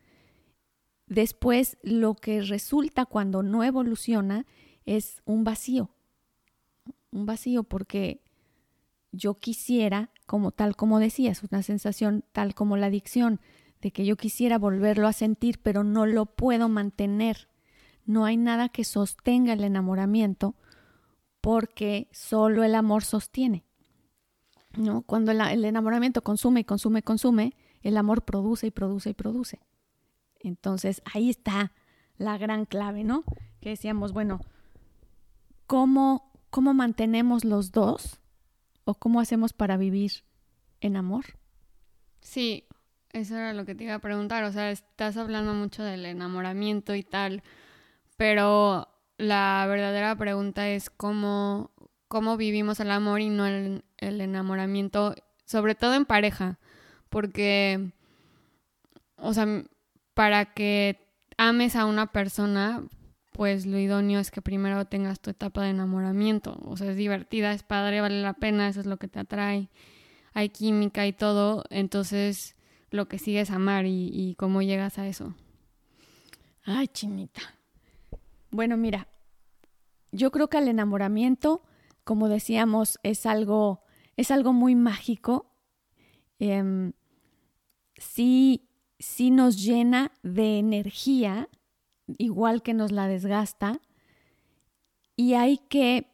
Después 1.06 1.76
lo 1.82 2.14
que 2.14 2.40
resulta 2.40 3.04
cuando 3.04 3.42
no 3.42 3.62
evoluciona 3.62 4.46
es 4.86 5.22
un 5.24 5.44
vacío. 5.44 5.90
Un 7.10 7.26
vacío 7.26 7.62
porque 7.62 8.22
yo 9.12 9.34
quisiera, 9.34 10.10
como 10.26 10.50
tal 10.50 10.76
como 10.76 10.98
decías, 10.98 11.42
una 11.42 11.62
sensación 11.62 12.24
tal 12.32 12.54
como 12.54 12.76
la 12.76 12.86
adicción, 12.86 13.40
de 13.80 13.90
que 13.90 14.06
yo 14.06 14.16
quisiera 14.16 14.58
volverlo 14.58 15.06
a 15.06 15.12
sentir, 15.12 15.60
pero 15.62 15.84
no 15.84 16.06
lo 16.06 16.24
puedo 16.26 16.68
mantener. 16.70 17.48
No 18.06 18.24
hay 18.24 18.38
nada 18.38 18.70
que 18.70 18.84
sostenga 18.84 19.52
el 19.52 19.62
enamoramiento 19.62 20.54
porque 21.44 22.08
solo 22.10 22.64
el 22.64 22.74
amor 22.74 23.04
sostiene. 23.04 23.66
¿No? 24.78 25.02
Cuando 25.02 25.30
el 25.30 25.64
enamoramiento 25.66 26.24
consume 26.24 26.60
y 26.60 26.64
consume 26.64 27.00
y 27.00 27.02
consume, 27.02 27.54
el 27.82 27.98
amor 27.98 28.24
produce 28.24 28.68
y 28.68 28.70
produce 28.70 29.10
y 29.10 29.12
produce. 29.12 29.60
Entonces 30.40 31.02
ahí 31.12 31.28
está 31.28 31.72
la 32.16 32.38
gran 32.38 32.64
clave, 32.64 33.04
¿no? 33.04 33.24
Que 33.60 33.68
decíamos, 33.68 34.14
bueno, 34.14 34.40
¿cómo, 35.66 36.32
cómo 36.48 36.72
mantenemos 36.72 37.44
los 37.44 37.72
dos 37.72 38.20
o 38.84 38.94
cómo 38.94 39.20
hacemos 39.20 39.52
para 39.52 39.76
vivir 39.76 40.24
en 40.80 40.96
amor? 40.96 41.26
Sí, 42.22 42.64
eso 43.12 43.36
era 43.36 43.52
lo 43.52 43.66
que 43.66 43.74
te 43.74 43.84
iba 43.84 43.94
a 43.94 43.98
preguntar. 43.98 44.44
O 44.44 44.52
sea, 44.52 44.70
estás 44.70 45.18
hablando 45.18 45.52
mucho 45.52 45.82
del 45.82 46.06
enamoramiento 46.06 46.94
y 46.94 47.02
tal, 47.02 47.42
pero 48.16 48.93
la 49.18 49.64
verdadera 49.68 50.16
pregunta 50.16 50.68
es 50.68 50.90
cómo, 50.90 51.70
cómo 52.08 52.36
vivimos 52.36 52.80
el 52.80 52.90
amor 52.90 53.20
y 53.20 53.28
no 53.28 53.46
el, 53.46 53.82
enamoramiento, 53.98 55.14
sobre 55.44 55.74
todo 55.74 55.94
en 55.94 56.04
pareja, 56.04 56.58
porque, 57.08 57.92
o 59.16 59.32
sea, 59.32 59.64
para 60.14 60.52
que 60.52 60.98
ames 61.36 61.76
a 61.76 61.86
una 61.86 62.12
persona, 62.12 62.84
pues 63.32 63.66
lo 63.66 63.78
idóneo 63.78 64.20
es 64.20 64.30
que 64.30 64.42
primero 64.42 64.84
tengas 64.84 65.20
tu 65.20 65.30
etapa 65.30 65.62
de 65.62 65.70
enamoramiento. 65.70 66.56
O 66.64 66.76
sea, 66.76 66.90
es 66.90 66.96
divertida, 66.96 67.52
es 67.52 67.62
padre, 67.62 68.00
vale 68.00 68.22
la 68.22 68.34
pena, 68.34 68.68
eso 68.68 68.80
es 68.80 68.86
lo 68.86 68.96
que 68.96 69.08
te 69.08 69.18
atrae. 69.18 69.70
Hay 70.34 70.50
química 70.50 71.06
y 71.06 71.12
todo, 71.12 71.64
entonces 71.70 72.54
lo 72.90 73.08
que 73.08 73.18
sigue 73.18 73.40
es 73.40 73.50
amar 73.50 73.86
y, 73.86 74.36
cómo 74.38 74.62
llegas 74.62 74.98
a 74.98 75.08
eso. 75.08 75.34
Ay, 76.64 76.86
chinita. 76.88 77.42
Bueno, 78.54 78.76
mira, 78.76 79.08
yo 80.12 80.30
creo 80.30 80.48
que 80.48 80.58
el 80.58 80.68
enamoramiento, 80.68 81.62
como 82.04 82.28
decíamos, 82.28 83.00
es 83.02 83.26
algo, 83.26 83.82
es 84.16 84.30
algo 84.30 84.52
muy 84.52 84.76
mágico. 84.76 85.50
Em, 86.38 86.92
sí 87.96 88.68
sí 89.00 89.32
nos 89.32 89.60
llena 89.60 90.12
de 90.22 90.58
energía, 90.58 91.48
igual 92.06 92.62
que 92.62 92.74
nos 92.74 92.92
la 92.92 93.08
desgasta, 93.08 93.80
y 95.16 95.34
hay 95.34 95.58
que, 95.58 96.06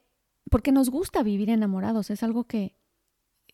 porque 0.51 0.73
nos 0.73 0.91
gusta 0.91 1.23
vivir 1.23 1.51
enamorados, 1.51 2.09
es 2.09 2.23
algo 2.23 2.45
que, 2.45 2.77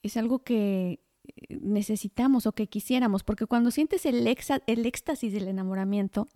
es 0.03 0.17
algo 0.17 0.45
que 0.45 1.05
necesitamos 1.49 2.47
o 2.47 2.53
que 2.53 2.69
quisiéramos, 2.69 3.25
porque 3.25 3.47
cuando 3.47 3.73
sientes 3.73 4.07
el, 4.07 4.27
el 4.27 4.87
éxtasis 4.87 5.33
del 5.33 5.49
enamoramiento, 5.49 6.29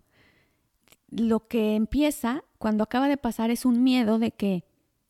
lo 1.11 1.47
que 1.47 1.75
empieza 1.75 2.43
cuando 2.57 2.83
acaba 2.83 3.07
de 3.07 3.17
pasar 3.17 3.51
es 3.51 3.65
un 3.65 3.83
miedo 3.83 4.17
de 4.17 4.31
que 4.31 4.65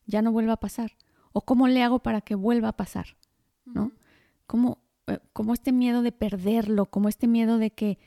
ya 0.05 0.21
no 0.21 0.31
vuelva 0.31 0.53
a 0.53 0.59
pasar, 0.59 0.97
o 1.31 1.41
cómo 1.41 1.67
le 1.67 1.83
hago 1.83 1.99
para 1.99 2.21
que 2.21 2.35
vuelva 2.35 2.69
a 2.69 2.77
pasar, 2.77 3.15
¿no? 3.65 3.91
¿Cómo, 4.47 4.79
eh, 5.07 5.19
como 5.31 5.53
este 5.53 5.71
miedo 5.71 6.01
de 6.01 6.11
perderlo, 6.11 6.87
como 6.87 7.07
este 7.07 7.27
miedo 7.27 7.57
de 7.57 7.71
que 7.71 7.99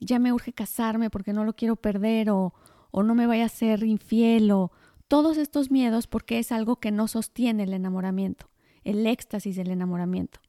ya 0.00 0.18
me 0.18 0.32
urge 0.32 0.52
casarme 0.52 1.10
porque 1.10 1.32
no 1.32 1.44
lo 1.44 1.54
quiero 1.54 1.76
perder 1.76 2.30
o, 2.30 2.54
o 2.90 3.02
no 3.02 3.14
me 3.14 3.26
vaya 3.26 3.44
a 3.44 3.50
ser 3.50 3.84
infiel 3.84 4.50
o 4.50 4.72
todos 5.06 5.36
estos 5.36 5.70
miedos 5.70 6.06
porque 6.06 6.38
es 6.38 6.50
algo 6.50 6.76
que 6.76 6.90
no 6.90 7.06
sostiene 7.06 7.64
el 7.64 7.74
enamoramiento, 7.74 8.48
el 8.82 9.06
éxtasis 9.06 9.56
del 9.56 9.70
enamoramiento. 9.70 10.40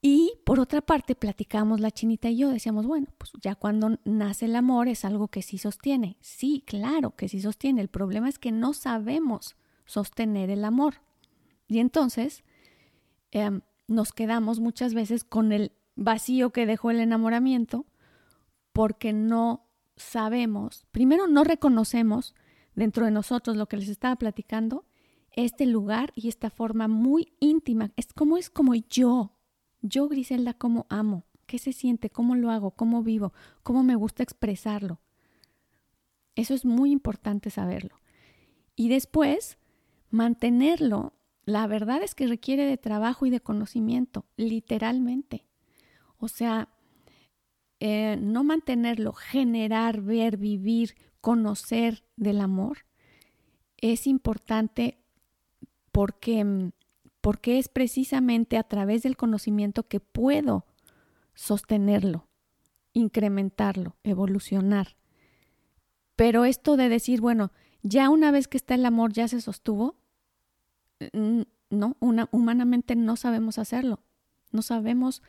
Y 0.00 0.34
por 0.44 0.60
otra 0.60 0.80
parte, 0.80 1.16
platicamos 1.16 1.80
la 1.80 1.90
chinita 1.90 2.30
y 2.30 2.36
yo, 2.36 2.50
decíamos, 2.50 2.86
bueno, 2.86 3.08
pues 3.18 3.32
ya 3.40 3.56
cuando 3.56 3.98
nace 4.04 4.44
el 4.44 4.54
amor 4.54 4.86
es 4.88 5.04
algo 5.04 5.28
que 5.28 5.42
sí 5.42 5.58
sostiene. 5.58 6.16
Sí, 6.20 6.62
claro 6.64 7.16
que 7.16 7.28
sí 7.28 7.40
sostiene. 7.40 7.80
El 7.80 7.88
problema 7.88 8.28
es 8.28 8.38
que 8.38 8.52
no 8.52 8.74
sabemos 8.74 9.56
sostener 9.86 10.50
el 10.50 10.64
amor. 10.64 11.02
Y 11.66 11.80
entonces 11.80 12.44
em, 13.32 13.62
nos 13.88 14.12
quedamos 14.12 14.60
muchas 14.60 14.94
veces 14.94 15.24
con 15.24 15.52
el 15.52 15.72
vacío 15.96 16.50
que 16.50 16.66
dejó 16.66 16.92
el 16.92 17.00
enamoramiento 17.00 17.86
porque 18.72 19.12
no 19.12 19.66
sabemos, 19.96 20.86
primero 20.92 21.26
no 21.26 21.42
reconocemos 21.42 22.36
dentro 22.76 23.04
de 23.04 23.10
nosotros 23.10 23.56
lo 23.56 23.66
que 23.66 23.76
les 23.76 23.88
estaba 23.88 24.14
platicando, 24.14 24.86
este 25.32 25.66
lugar 25.66 26.12
y 26.14 26.28
esta 26.28 26.50
forma 26.50 26.86
muy 26.86 27.32
íntima. 27.40 27.90
Es 27.96 28.12
como 28.12 28.36
es 28.36 28.50
como 28.50 28.74
yo, 28.76 29.32
yo 29.82 30.08
Griselda, 30.08 30.54
cómo 30.54 30.86
amo, 30.88 31.24
qué 31.46 31.58
se 31.58 31.72
siente, 31.72 32.10
cómo 32.10 32.34
lo 32.34 32.50
hago, 32.50 32.72
cómo 32.72 33.02
vivo, 33.02 33.32
cómo 33.62 33.82
me 33.82 33.94
gusta 33.94 34.22
expresarlo. 34.22 35.00
Eso 36.34 36.54
es 36.54 36.64
muy 36.64 36.92
importante 36.92 37.50
saberlo. 37.50 38.00
Y 38.76 38.88
después, 38.88 39.58
mantenerlo, 40.10 41.14
la 41.44 41.66
verdad 41.66 42.02
es 42.02 42.14
que 42.14 42.26
requiere 42.26 42.64
de 42.64 42.76
trabajo 42.76 43.26
y 43.26 43.30
de 43.30 43.40
conocimiento, 43.40 44.26
literalmente. 44.36 45.46
O 46.18 46.28
sea, 46.28 46.68
eh, 47.80 48.18
no 48.20 48.44
mantenerlo, 48.44 49.12
generar, 49.12 50.00
ver, 50.00 50.36
vivir, 50.36 50.94
conocer 51.20 52.04
del 52.16 52.40
amor, 52.40 52.86
es 53.76 54.06
importante 54.06 54.98
porque, 55.92 56.44
mm, 56.44 56.72
porque 57.28 57.58
es 57.58 57.68
precisamente 57.68 58.56
a 58.56 58.62
través 58.62 59.02
del 59.02 59.18
conocimiento 59.18 59.86
que 59.86 60.00
puedo 60.00 60.64
sostenerlo, 61.34 62.26
incrementarlo, 62.94 63.96
evolucionar. 64.02 64.96
Pero 66.16 66.46
esto 66.46 66.78
de 66.78 66.88
decir, 66.88 67.20
bueno, 67.20 67.52
ya 67.82 68.08
una 68.08 68.30
vez 68.30 68.48
que 68.48 68.56
está 68.56 68.76
el 68.76 68.86
amor 68.86 69.12
ya 69.12 69.28
se 69.28 69.42
sostuvo, 69.42 69.96
no, 71.12 71.98
humanamente 72.30 72.96
no 72.96 73.14
sabemos 73.16 73.58
hacerlo, 73.58 74.00
no 74.50 74.62
sabemos 74.62 75.20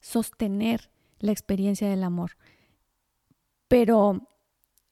sostener 0.00 0.90
la 1.20 1.30
experiencia 1.30 1.88
del 1.88 2.02
amor. 2.02 2.32
Pero 3.68 4.28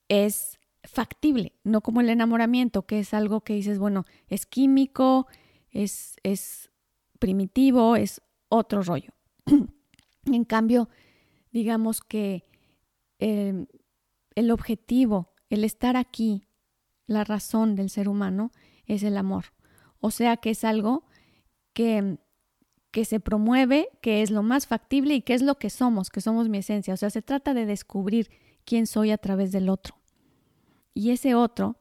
es 0.07 0.61
factible, 0.85 1.55
no 1.65 1.81
como 1.81 2.03
el 2.03 2.09
enamoramiento, 2.09 2.87
que 2.87 3.01
es 3.01 3.15
algo 3.15 3.41
que 3.41 3.55
dices, 3.55 3.81
bueno, 3.81 4.05
es 4.29 4.47
químico, 4.47 5.27
es, 5.73 6.17
es 6.23 6.71
primitivo, 7.19 7.97
es 7.97 8.23
otro 8.49 8.83
rollo. 8.83 9.13
en 10.27 10.45
cambio, 10.45 10.89
digamos 11.51 12.01
que 12.01 12.45
em, 13.19 13.67
el 14.35 14.51
objetivo, 14.51 15.35
el 15.51 15.65
estar 15.65 15.97
aquí, 15.97 16.47
la 17.07 17.25
razón 17.25 17.75
del 17.75 17.91
ser 17.91 18.09
humano 18.09 18.53
es 18.87 19.03
el 19.03 19.17
amor. 19.17 19.47
O 19.99 20.11
sea 20.11 20.37
que 20.37 20.51
es 20.51 20.65
algo 20.65 21.05
que 21.73 22.19
que 22.93 23.07
se 23.07 23.19
promueve, 23.19 23.89
que 24.03 24.23
es 24.23 24.31
lo 24.31 24.43
más 24.43 24.67
factible 24.67 25.15
y 25.15 25.23
que 25.23 25.35
es 25.35 25.43
lo 25.43 25.59
que 25.59 25.71
somos, 25.71 26.11
que 26.11 26.21
somos 26.21 26.49
mi 26.49 26.59
esencia. 26.59 26.95
O 26.95 26.97
sea, 26.97 27.11
se 27.11 27.23
trata 27.23 27.55
de 27.55 27.67
descubrir 27.67 28.31
quién 28.65 28.87
soy 28.87 29.11
a 29.11 29.19
través 29.19 29.51
del 29.51 29.71
otro. 29.71 29.97
Y 30.95 31.11
ese 31.11 31.35
otro, 31.35 31.77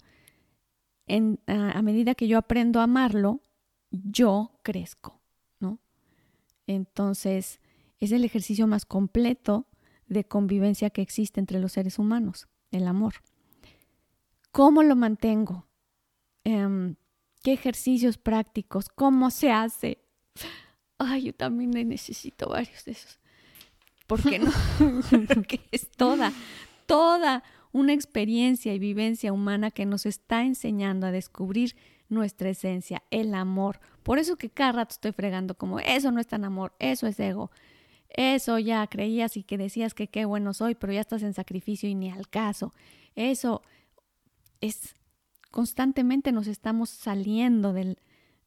en, 1.05 1.39
a, 1.47 1.81
medida 1.81 2.15
que 2.15 2.29
yo 2.29 2.37
aprendo 2.37 2.79
a 2.79 2.83
amarlo, 2.83 3.41
yo 3.91 4.59
crezco, 4.63 5.21
¿no? 5.59 5.79
Entonces, 6.67 7.59
es 7.99 8.11
el 8.11 8.23
ejercicio 8.23 8.67
más 8.67 8.85
completo 8.85 9.67
de 10.07 10.23
convivencia 10.23 10.89
que 10.89 11.01
existe 11.01 11.39
entre 11.39 11.59
los 11.59 11.73
seres 11.73 11.99
humanos, 11.99 12.47
el 12.71 12.87
amor. 12.87 13.15
¿Cómo 14.51 14.83
lo 14.83 14.95
mantengo? 14.95 15.67
Em, 16.43 16.95
¿Qué 17.43 17.53
ejercicios 17.53 18.17
prácticos? 18.17 18.87
¿Cómo 18.89 19.31
se 19.31 19.51
hace? 19.51 19.99
ay, 20.99 21.23
yo 21.23 21.33
también 21.33 21.71
necesito 21.71 22.49
varios 22.49 22.85
de 22.85 22.91
esos. 22.91 23.19
¿Por 24.07 24.21
qué 24.21 24.39
no? 24.39 24.51
Porque 25.33 25.61
es 25.71 25.89
toda, 25.89 26.31
toda 26.85 27.43
una 27.71 27.93
experiencia 27.93 28.73
y 28.73 28.79
vivencia 28.79 29.33
humana 29.33 29.71
que 29.71 29.85
nos 29.85 30.05
está 30.05 30.43
enseñando 30.43 31.07
a 31.07 31.11
descubrir 31.11 31.75
nuestra 32.11 32.49
esencia, 32.49 33.03
el 33.09 33.33
amor. 33.33 33.79
Por 34.03 34.19
eso 34.19 34.35
que 34.35 34.49
cada 34.49 34.73
rato 34.73 34.93
estoy 34.93 35.11
fregando 35.11 35.55
como 35.55 35.79
eso 35.79 36.11
no 36.11 36.19
es 36.19 36.27
tan 36.27 36.45
amor, 36.45 36.73
eso 36.79 37.07
es 37.07 37.19
ego. 37.19 37.51
Eso 38.09 38.59
ya 38.59 38.85
creías 38.87 39.37
y 39.37 39.43
que 39.43 39.57
decías 39.57 39.93
que 39.93 40.09
qué 40.09 40.25
bueno 40.25 40.53
soy, 40.53 40.75
pero 40.75 40.91
ya 40.91 40.99
estás 40.99 41.23
en 41.23 41.33
sacrificio 41.33 41.89
y 41.89 41.95
ni 41.95 42.11
al 42.11 42.27
caso. 42.27 42.73
Eso 43.15 43.61
es 44.59 44.95
constantemente 45.49 46.31
nos 46.31 46.47
estamos 46.47 46.89
saliendo 46.89 47.73
del, 47.73 47.99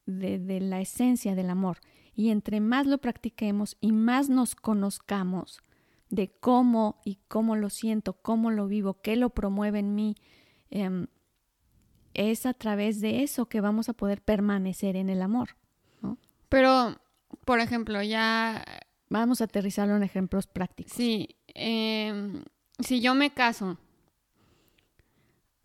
de, 0.07 0.39
de 0.39 0.61
la 0.61 0.81
esencia 0.81 1.35
del 1.35 1.51
amor. 1.51 1.79
Y 2.15 2.31
entre 2.31 2.61
más 2.61 2.87
lo 2.87 2.99
practiquemos 2.99 3.77
y 3.81 3.93
más 3.93 4.29
nos 4.29 4.55
conozcamos 4.55 5.63
de 6.11 6.31
cómo 6.31 7.01
y 7.05 7.19
cómo 7.29 7.57
lo 7.57 7.71
siento, 7.71 8.15
cómo 8.15 8.51
lo 8.51 8.69
vivo, 8.69 9.01
qué 9.03 9.17
lo 9.17 9.31
promueve 9.31 9.81
en 9.81 9.95
mí, 9.95 10.15
em, 10.71 11.07
es 12.15 12.47
a 12.47 12.55
través 12.55 13.01
de 13.01 13.23
eso 13.23 13.47
que 13.47 13.61
vamos 13.61 13.89
a 13.89 13.93
poder 13.93 14.23
permanecer 14.23 14.97
en 14.97 15.11
el 15.11 15.23
amor. 15.23 15.57
Pero, 16.49 16.97
por 17.45 17.61
ejemplo, 17.61 18.03
ya... 18.03 18.65
Vamos 19.09 19.41
a 19.41 19.45
aterrizarlo 19.45 19.97
en 19.97 20.03
ejemplos 20.03 20.47
prácticos. 20.47 20.93
Sí, 20.93 21.37
em, 21.49 22.43
si 22.79 23.01
yo 23.01 23.15
me 23.15 23.31
caso, 23.31 23.79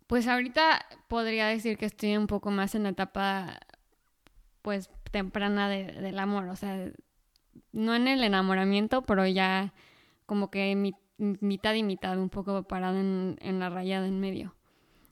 pues 0.06 0.26
ahorita 0.26 0.84
podría 1.08 1.46
decir 1.46 1.78
que 1.78 1.86
estoy 1.86 2.16
un 2.16 2.26
poco 2.26 2.50
más 2.50 2.74
en 2.74 2.82
la 2.82 2.88
etapa, 2.90 3.60
pues 4.62 4.90
temprana 5.10 5.68
del 5.68 6.18
amor, 6.18 6.48
o 6.48 6.56
sea, 6.56 6.90
no 7.72 7.94
en 7.94 8.08
el 8.08 8.24
enamoramiento, 8.24 9.02
pero 9.02 9.26
ya 9.26 9.72
como 10.26 10.50
que 10.50 10.94
mitad 11.18 11.74
y 11.74 11.82
mitad, 11.82 12.18
un 12.18 12.30
poco 12.30 12.62
parado 12.64 12.98
en, 12.98 13.58
la 13.58 13.68
rayada 13.68 14.06
en 14.06 14.20
medio. 14.20 14.54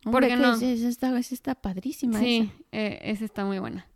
Porque 0.03 0.37
no? 0.37 0.55
Esa 0.55 0.89
está, 0.89 1.19
está 1.19 1.55
padrísima. 1.55 2.19
Sí, 2.19 2.51
esa. 2.51 2.53
Eh, 2.73 2.99
esa 3.03 3.25
está 3.25 3.45
muy 3.45 3.59
buena. 3.59 3.87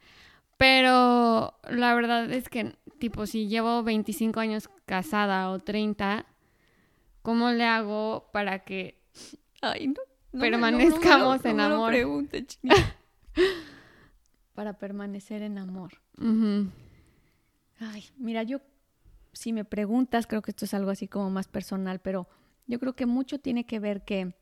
Pero 0.57 1.55
la 1.69 1.95
verdad 1.95 2.31
es 2.31 2.49
que, 2.49 2.77
tipo, 2.99 3.27
si 3.27 3.49
llevo 3.49 3.83
25 3.83 4.39
años 4.41 4.71
casada 4.87 5.51
o 5.51 5.59
30, 5.59 6.25
¿cómo 7.23 7.51
le 7.51 7.65
hago 7.65 8.29
para 8.33 8.61
que 8.61 9.03
permanezcamos 10.31 11.45
en 11.45 11.61
amor? 11.61 11.95
para 14.55 14.75
permanecer 14.75 15.43
en 15.43 15.59
amor. 15.59 15.95
Ay, 17.81 18.05
mira, 18.17 18.43
yo, 18.43 18.61
si 19.33 19.53
me 19.53 19.65
preguntas, 19.65 20.27
creo 20.27 20.43
que 20.43 20.53
esto 20.53 20.65
es 20.65 20.75
algo 20.75 20.91
así 20.91 21.09
como 21.09 21.31
más 21.31 21.49
personal, 21.49 22.01
pero 22.01 22.29
yo 22.67 22.79
creo 22.79 22.95
que 22.95 23.07
mucho 23.07 23.41
tiene 23.41 23.67
que 23.67 23.81
ver 23.81 24.05
que, 24.05 24.37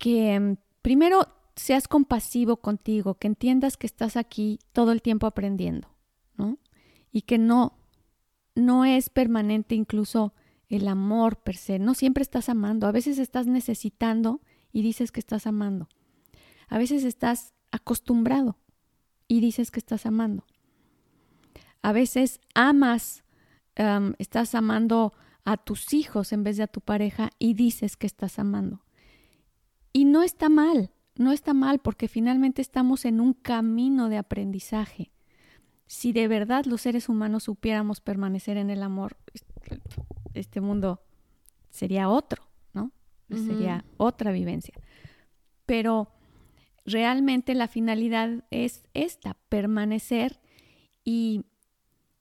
que 0.00 0.32
em, 0.32 0.56
primero 0.80 1.28
seas 1.54 1.86
compasivo 1.86 2.56
contigo, 2.56 3.14
que 3.14 3.28
entiendas 3.28 3.76
que 3.76 3.86
estás 3.86 4.16
aquí 4.16 4.58
todo 4.72 4.92
el 4.92 5.02
tiempo 5.02 5.26
aprendiendo, 5.26 5.88
¿no? 6.36 6.58
Y 7.12 7.22
que 7.22 7.36
no, 7.36 7.78
no 8.54 8.86
es 8.86 9.10
permanente 9.10 9.74
incluso 9.74 10.32
el 10.70 10.88
amor 10.88 11.36
per 11.36 11.56
se, 11.56 11.78
no 11.78 11.94
siempre 11.94 12.22
estás 12.22 12.48
amando, 12.48 12.86
a 12.86 12.92
veces 12.92 13.18
estás 13.18 13.46
necesitando 13.46 14.40
y 14.72 14.80
dices 14.82 15.12
que 15.12 15.20
estás 15.20 15.46
amando, 15.46 15.88
a 16.68 16.78
veces 16.78 17.04
estás 17.04 17.52
acostumbrado 17.70 18.56
y 19.28 19.40
dices 19.40 19.70
que 19.70 19.80
estás 19.80 20.06
amando. 20.06 20.46
A 21.82 21.92
veces 21.92 22.40
amas, 22.54 23.22
estás 24.18 24.54
amando 24.54 25.12
a 25.44 25.56
tus 25.56 25.92
hijos 25.92 26.32
en 26.32 26.42
vez 26.42 26.56
de 26.56 26.62
a 26.62 26.68
tu 26.68 26.80
pareja 26.80 27.30
y 27.38 27.54
dices 27.54 27.96
que 27.96 28.06
estás 28.06 28.38
amando. 28.38 28.82
Y 29.92 30.04
no 30.04 30.22
está 30.22 30.48
mal, 30.48 30.92
no 31.16 31.32
está 31.32 31.54
mal 31.54 31.80
porque 31.80 32.08
finalmente 32.08 32.62
estamos 32.62 33.04
en 33.04 33.20
un 33.20 33.34
camino 33.34 34.08
de 34.08 34.18
aprendizaje. 34.18 35.10
Si 35.86 36.12
de 36.12 36.28
verdad 36.28 36.64
los 36.66 36.82
seres 36.82 37.08
humanos 37.08 37.44
supiéramos 37.44 38.00
permanecer 38.00 38.56
en 38.56 38.70
el 38.70 38.82
amor, 38.82 39.16
este 40.34 40.60
mundo 40.60 41.02
sería 41.70 42.08
otro, 42.08 42.44
¿no? 42.72 42.92
Sería 43.28 43.84
otra 43.96 44.30
vivencia. 44.30 44.74
Pero 45.66 46.12
realmente 46.84 47.54
la 47.54 47.68
finalidad 47.68 48.44
es 48.50 48.84
esta, 48.94 49.36
permanecer 49.48 50.40
y, 51.04 51.44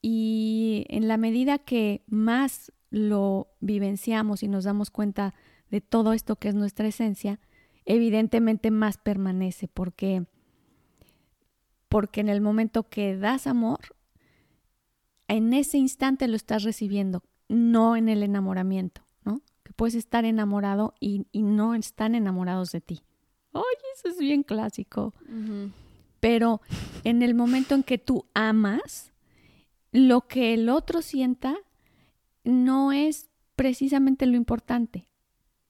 y 0.01 0.85
en 0.89 1.07
la 1.07 1.17
medida 1.17 1.59
que 1.59 2.03
más 2.07 2.71
lo 2.89 3.51
vivenciamos 3.59 4.43
y 4.43 4.47
nos 4.47 4.63
damos 4.63 4.89
cuenta 4.89 5.33
de 5.69 5.81
todo 5.81 6.13
esto 6.13 6.37
que 6.37 6.49
es 6.49 6.55
nuestra 6.55 6.87
esencia, 6.87 7.39
evidentemente 7.89 8.71
más 8.71 8.97
permanece 8.97 9.67
porque 9.67 10.25
porque 11.89 12.21
en 12.21 12.29
el 12.29 12.39
momento 12.39 12.87
que 12.87 13.17
das 13.17 13.47
amor 13.47 13.79
en 15.27 15.53
ese 15.53 15.79
instante 15.79 16.27
lo 16.27 16.35
estás 16.35 16.63
recibiendo, 16.63 17.23
no 17.47 17.95
en 17.95 18.07
el 18.07 18.21
enamoramiento, 18.21 19.01
¿no? 19.23 19.41
Que 19.63 19.73
puedes 19.73 19.95
estar 19.95 20.23
enamorado 20.23 20.93
y, 20.99 21.25
no 21.33 21.73
están 21.73 22.13
enamorados 22.13 22.71
de 22.71 22.81
ti. 22.81 23.03
Oye, 23.51 23.65
eso 23.95 24.09
es 24.09 24.19
bien 24.19 24.43
clásico. 24.43 25.13
Pero 26.19 26.61
en 27.03 27.23
el 27.23 27.33
momento 27.33 27.73
en 27.73 27.83
que 27.83 27.97
tú 27.97 28.25
amas, 28.35 29.11
lo 29.91 30.27
que 30.27 30.53
el 30.53 30.69
otro 30.69 31.01
sienta 31.01 31.55
no 32.43 32.91
es 32.91 33.29
precisamente 33.55 34.25
lo 34.27 34.35
importante, 34.35 35.08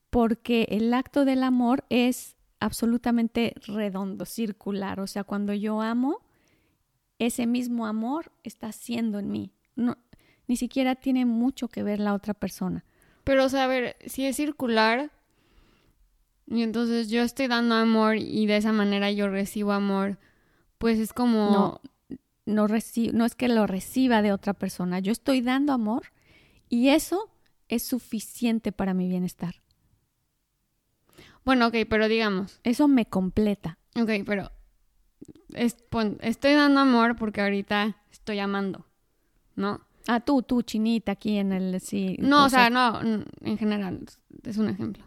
porque 0.10 0.68
el 0.70 0.94
acto 0.94 1.26
del 1.26 1.44
amor 1.44 1.86
es 1.90 2.36
absolutamente 2.60 3.54
redondo, 3.66 4.26
circular. 4.26 5.00
O 5.00 5.08
sea, 5.08 5.24
cuando 5.24 5.54
yo 5.54 5.82
amo, 5.82 6.20
ese 7.20 7.48
mismo 7.48 7.86
amor 7.86 8.32
está 8.44 8.72
siendo 8.72 9.20
en 9.20 9.32
mí. 9.32 9.52
No, 9.76 9.98
ni 10.48 10.58
siquiera 10.58 10.96
tiene 10.96 11.26
mucho 11.26 11.68
que 11.68 11.84
ver 11.84 12.00
la 12.00 12.14
otra 12.14 12.34
persona. 12.34 12.86
Pero, 13.24 13.46
o 13.46 13.50
sea, 13.50 13.66
a 13.66 13.68
ver, 13.68 13.98
si 14.06 14.26
es 14.26 14.36
circular, 14.36 15.12
y 16.48 16.64
entonces 16.64 17.10
yo 17.10 17.22
estoy 17.22 17.48
dando 17.48 17.76
amor 17.76 18.18
y 18.18 18.48
de 18.48 18.58
esa 18.58 18.72
manera 18.72 19.12
yo 19.12 19.30
recibo 19.30 19.72
amor, 19.72 20.18
pues 20.78 21.00
es 21.00 21.14
como... 21.14 21.52
No, 21.52 21.82
no, 22.46 22.68
no 22.68 23.26
es 23.26 23.36
que 23.36 23.48
lo 23.48 23.68
reciba 23.68 24.24
de 24.24 24.34
otra 24.34 24.56
persona, 24.56 25.00
yo 25.00 25.12
estoy 25.12 25.42
dando 25.42 25.72
amor 25.72 26.12
y 26.68 26.90
eso 26.90 27.30
es 27.68 27.84
suficiente 27.84 28.72
para 28.72 28.96
mi 28.96 29.08
bienestar. 29.08 29.62
Bueno, 31.46 31.68
ok, 31.68 31.76
pero 31.90 32.08
digamos. 32.08 32.60
Eso 32.64 32.88
me 32.88 33.06
completa. 33.06 33.78
Ok, 33.96 34.10
pero 34.26 34.52
estoy 35.54 36.54
dando 36.54 36.80
amor 36.80 37.16
porque 37.16 37.42
ahorita 37.42 37.98
estoy 38.12 38.40
amando, 38.40 38.86
¿no? 39.56 39.82
Ah, 40.08 40.20
tú, 40.20 40.42
tú, 40.42 40.62
chinita, 40.62 41.14
aquí 41.14 41.38
en 41.38 41.52
el... 41.52 41.80
Sí, 41.82 42.18
no, 42.20 42.46
o 42.46 42.50
sea, 42.50 42.70
no, 42.70 43.00
en 43.02 43.58
general, 43.58 44.06
es 44.44 44.58
un 44.58 44.70
ejemplo. 44.70 45.04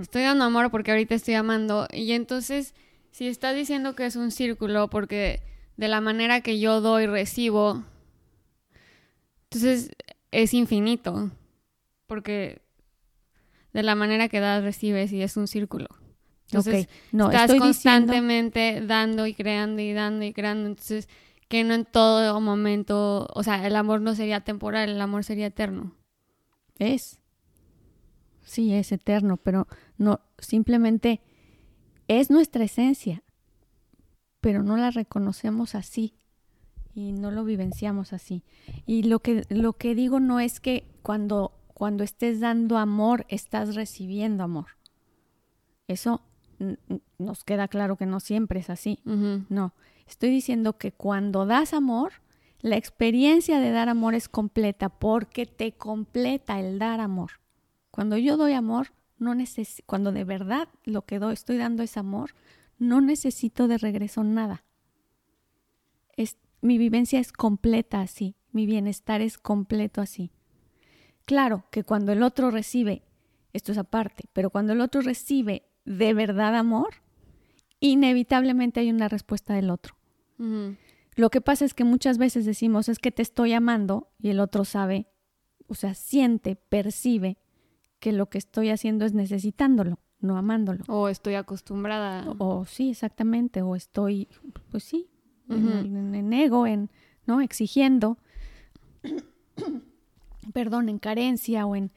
Estoy 0.00 0.22
dando 0.22 0.44
amor 0.44 0.70
porque 0.70 0.92
ahorita 0.92 1.14
estoy 1.14 1.34
amando 1.34 1.88
y 1.92 2.12
entonces, 2.12 2.74
si 3.10 3.26
estás 3.26 3.56
diciendo 3.56 3.94
que 3.96 4.06
es 4.06 4.14
un 4.14 4.30
círculo 4.30 4.88
porque 4.88 5.42
de 5.76 5.88
la 5.88 6.00
manera 6.00 6.40
que 6.40 6.60
yo 6.60 6.80
doy, 6.80 7.06
recibo, 7.06 7.82
entonces 9.44 9.90
es 10.30 10.54
infinito, 10.54 11.30
porque 12.06 12.61
de 13.72 13.82
la 13.82 13.94
manera 13.94 14.28
que 14.28 14.40
das, 14.40 14.62
recibes 14.62 15.12
y 15.12 15.22
es 15.22 15.36
un 15.36 15.46
círculo. 15.48 15.88
Entonces, 16.46 16.88
no, 17.12 17.30
estás 17.30 17.54
constantemente 17.54 18.82
dando 18.86 19.26
y 19.26 19.34
creando 19.34 19.80
y 19.80 19.92
dando 19.92 20.24
y 20.24 20.32
creando. 20.32 20.68
Entonces, 20.68 21.08
que 21.48 21.64
no 21.64 21.74
en 21.74 21.84
todo 21.84 22.40
momento, 22.40 23.28
o 23.34 23.42
sea, 23.42 23.66
el 23.66 23.76
amor 23.76 24.00
no 24.00 24.14
sería 24.14 24.40
temporal, 24.40 24.90
el 24.90 25.00
amor 25.00 25.24
sería 25.24 25.46
eterno. 25.46 25.94
Es. 26.78 27.20
Sí, 28.42 28.74
es 28.74 28.92
eterno, 28.92 29.36
pero 29.38 29.66
no, 29.96 30.20
simplemente 30.38 31.22
es 32.08 32.30
nuestra 32.30 32.64
esencia, 32.64 33.22
pero 34.40 34.62
no 34.62 34.76
la 34.76 34.90
reconocemos 34.90 35.74
así 35.74 36.14
y 36.94 37.12
no 37.12 37.30
lo 37.30 37.44
vivenciamos 37.44 38.12
así. 38.12 38.44
Y 38.86 39.04
lo 39.04 39.20
que, 39.20 39.44
lo 39.48 39.74
que 39.74 39.94
digo 39.94 40.20
no 40.20 40.40
es 40.40 40.60
que 40.60 40.84
cuando, 41.02 41.52
cuando 41.82 42.04
estés 42.04 42.38
dando 42.38 42.78
amor, 42.78 43.26
estás 43.28 43.74
recibiendo 43.74 44.44
amor. 44.44 44.66
Eso 45.88 46.22
nos 47.18 47.42
queda 47.42 47.66
claro 47.66 47.96
que 47.96 48.06
no 48.06 48.20
siempre 48.20 48.60
es 48.60 48.70
así. 48.70 49.00
No, 49.04 49.74
estoy 50.06 50.30
diciendo 50.30 50.78
que 50.78 50.92
cuando 50.92 51.44
das 51.44 51.74
amor, 51.74 52.12
la 52.60 52.76
experiencia 52.76 53.58
de 53.58 53.72
dar 53.72 53.88
amor 53.88 54.14
es 54.14 54.28
completa 54.28 54.90
porque 54.90 55.44
te 55.44 55.72
completa 55.72 56.60
el 56.60 56.78
dar 56.78 57.00
amor. 57.00 57.40
Cuando 57.90 58.16
yo 58.16 58.36
doy 58.36 58.52
amor, 58.52 58.92
no 59.18 59.34
cuando 59.84 60.12
de 60.12 60.22
verdad 60.22 60.68
lo 60.84 61.02
que 61.02 61.18
doy, 61.18 61.34
estoy 61.34 61.56
dando 61.56 61.82
es 61.82 61.96
amor, 61.96 62.36
no 62.78 63.00
necesito 63.00 63.66
de 63.66 63.78
regreso 63.78 64.22
nada. 64.22 64.62
Es, 66.16 66.36
mi 66.60 66.78
vivencia 66.78 67.18
es 67.18 67.32
completa 67.32 68.02
así, 68.02 68.36
mi 68.52 68.66
bienestar 68.66 69.20
es 69.20 69.36
completo 69.36 70.00
así. 70.00 70.30
Claro 71.24 71.64
que 71.70 71.84
cuando 71.84 72.12
el 72.12 72.22
otro 72.22 72.50
recibe, 72.50 73.02
esto 73.52 73.72
es 73.72 73.78
aparte, 73.78 74.24
pero 74.32 74.50
cuando 74.50 74.72
el 74.72 74.80
otro 74.80 75.00
recibe 75.00 75.64
de 75.84 76.14
verdad 76.14 76.56
amor, 76.56 76.94
inevitablemente 77.80 78.80
hay 78.80 78.90
una 78.90 79.08
respuesta 79.08 79.54
del 79.54 79.70
otro. 79.70 79.96
Lo 81.14 81.30
que 81.30 81.40
pasa 81.40 81.64
es 81.64 81.74
que 81.74 81.84
muchas 81.84 82.18
veces 82.18 82.44
decimos 82.44 82.88
es 82.88 82.98
que 82.98 83.12
te 83.12 83.22
estoy 83.22 83.52
amando 83.52 84.10
y 84.18 84.30
el 84.30 84.40
otro 84.40 84.64
sabe, 84.64 85.06
o 85.68 85.74
sea, 85.74 85.94
siente, 85.94 86.56
percibe 86.56 87.38
que 88.00 88.12
lo 88.12 88.28
que 88.28 88.38
estoy 88.38 88.70
haciendo 88.70 89.04
es 89.04 89.14
necesitándolo, 89.14 90.00
no 90.20 90.36
amándolo. 90.36 90.82
O 90.88 91.08
estoy 91.08 91.34
acostumbrada. 91.34 92.24
O, 92.38 92.64
sí, 92.64 92.90
exactamente, 92.90 93.62
o 93.62 93.76
estoy, 93.76 94.26
pues 94.70 94.82
sí, 94.82 95.08
en, 95.48 96.32
ego, 96.32 96.66
en, 96.66 96.90
¿no? 97.26 97.40
Exigiendo, 97.40 98.18
perdón, 100.52 100.88
en 100.88 100.98
carencia 100.98 101.66
o 101.66 101.76
en... 101.76 101.92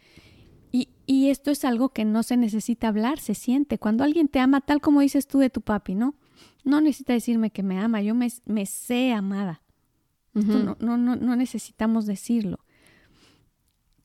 Y, 1.07 1.29
esto 1.29 1.51
es 1.51 1.63
algo 1.63 1.89
que 1.89 2.03
no 2.03 2.23
se 2.23 2.35
necesita 2.35 2.87
hablar, 2.87 3.19
se 3.19 3.35
siente. 3.35 3.77
Cuando 3.77 4.03
alguien 4.03 4.27
te 4.27 4.39
ama, 4.39 4.61
tal 4.61 4.81
como 4.81 5.01
dices 5.01 5.27
tú 5.27 5.37
de 5.37 5.51
tu 5.51 5.61
papi, 5.61 5.93
¿no? 5.93 6.15
No 6.63 6.81
necesita 6.81 7.13
decirme 7.13 7.51
que 7.51 7.61
me 7.61 7.77
ama, 7.79 8.01
yo 8.01 8.15
me, 8.15 8.27
me 8.45 8.65
sé 8.65 9.13
amada. 9.13 9.61
no, 10.33 10.75
no, 10.79 10.97
no, 10.97 11.15
no 11.15 11.35
necesitamos 11.35 12.07
decirlo. 12.07 12.65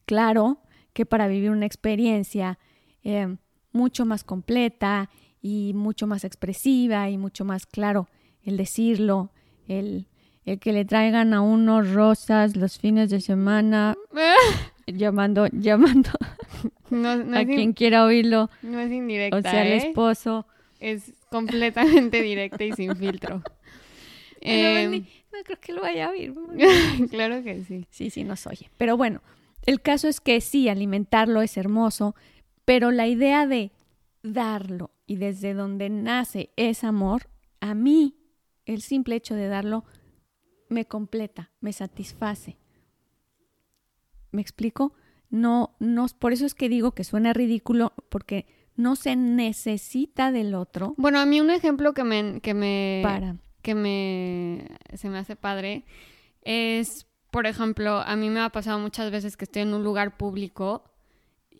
Claro 0.04 0.60
que 0.92 1.06
para 1.06 1.26
vivir 1.26 1.50
una 1.50 1.64
experiencia 1.64 2.58
eh, 3.02 3.34
mucho 3.72 4.04
más 4.04 4.24
completa 4.24 5.08
y 5.40 5.72
mucho 5.74 6.06
más 6.06 6.24
expresiva 6.24 7.08
y 7.08 7.16
mucho 7.16 7.44
más 7.44 7.64
claro 7.64 8.08
el 8.42 8.56
decirlo, 8.56 9.32
el, 9.68 10.08
el 10.44 10.58
que 10.58 10.72
le 10.72 10.84
traigan 10.84 11.34
a 11.34 11.42
uno 11.42 11.82
rosas 11.82 12.56
los 12.56 12.78
fines 12.78 13.10
de 13.10 13.20
semana, 13.20 13.96
llamando, 14.86 15.46
llamando 15.52 16.10
a 17.34 17.44
quien 17.44 17.72
quiera 17.72 18.04
oírlo. 18.04 18.50
No 18.62 18.80
es 18.80 18.90
indirecta. 18.90 19.36
O 19.36 19.42
sea, 19.42 19.66
el 19.66 19.72
¿eh? 19.72 19.76
esposo. 19.88 20.46
Es 20.80 21.12
completamente 21.30 22.22
directa 22.22 22.64
y 22.64 22.72
sin 22.72 22.96
filtro. 22.96 23.42
Em, 24.42 25.04
no, 25.32 25.38
creo 25.44 25.60
que 25.60 25.74
lo 25.74 25.82
vaya 25.82 26.06
a 26.06 26.10
oír. 26.12 26.32
claro 27.10 27.42
que 27.42 27.62
sí. 27.62 27.86
Sí, 27.90 28.08
sí, 28.08 28.24
nos 28.24 28.46
oye. 28.46 28.70
Pero 28.78 28.96
bueno, 28.96 29.20
el 29.66 29.82
caso 29.82 30.08
es 30.08 30.18
que 30.18 30.40
sí, 30.40 30.70
alimentarlo 30.70 31.42
es 31.42 31.58
hermoso, 31.58 32.14
pero 32.64 32.90
la 32.90 33.06
idea 33.06 33.46
de 33.46 33.70
darlo 34.22 34.92
y 35.06 35.16
desde 35.16 35.52
donde 35.52 35.90
nace 35.90 36.50
ese 36.56 36.86
amor, 36.86 37.28
a 37.60 37.74
mí 37.74 38.16
el 38.64 38.80
simple 38.80 39.16
hecho 39.16 39.34
de 39.34 39.48
darlo 39.48 39.84
me 40.70 40.86
completa, 40.86 41.50
me 41.60 41.72
satisface. 41.72 42.56
¿Me 44.32 44.40
explico? 44.40 44.94
No, 45.28 45.76
no, 45.78 46.06
por 46.18 46.32
eso 46.32 46.46
es 46.46 46.54
que 46.54 46.68
digo 46.68 46.92
que 46.92 47.04
suena 47.04 47.32
ridículo, 47.32 47.92
porque 48.08 48.46
no 48.76 48.96
se 48.96 49.16
necesita 49.16 50.32
del 50.32 50.54
otro. 50.54 50.94
Bueno, 50.96 51.20
a 51.20 51.26
mí 51.26 51.40
un 51.40 51.50
ejemplo 51.50 51.92
que 51.92 52.04
me, 52.04 52.40
que 52.40 52.54
me, 52.54 53.00
para. 53.02 53.36
que 53.62 53.74
me, 53.74 54.66
se 54.94 55.10
me 55.10 55.18
hace 55.18 55.36
padre 55.36 55.84
es, 56.42 57.06
por 57.30 57.46
ejemplo, 57.46 58.00
a 58.00 58.16
mí 58.16 58.30
me 58.30 58.40
ha 58.40 58.48
pasado 58.48 58.78
muchas 58.78 59.10
veces 59.10 59.36
que 59.36 59.44
estoy 59.44 59.62
en 59.62 59.74
un 59.74 59.84
lugar 59.84 60.16
público 60.16 60.84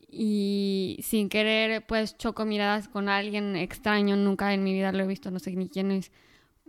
y 0.09 0.99
sin 1.03 1.29
querer, 1.29 1.87
pues 1.87 2.17
choco 2.17 2.45
miradas 2.45 2.89
con 2.89 3.09
alguien 3.09 3.55
extraño, 3.55 4.17
nunca 4.17 4.55
en 4.55 4.65
mi 4.65 4.73
vida 4.73 4.93
lo 4.93 5.05
he 5.05 5.07
visto, 5.07 5.31
no 5.31 5.39
sé 5.39 5.53
ni 5.53 5.69
quién 5.69 5.91
es 5.91 6.11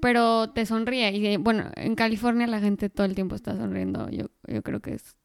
pero 0.02 0.50
te 0.50 0.66
sonríe. 0.66 1.12
Y 1.12 1.38
bueno, 1.38 1.72
en 1.76 1.96
California 1.96 2.48
la 2.48 2.60
gente 2.60 2.90
todo 2.90 3.06
el 3.06 3.16
tiempo 3.16 3.36
está 3.36 3.56
sonriendo. 3.56 4.10
Yo, 4.10 4.26
yo 4.48 4.62
creo 4.62 4.82
que 4.82 4.96
es 4.96 5.16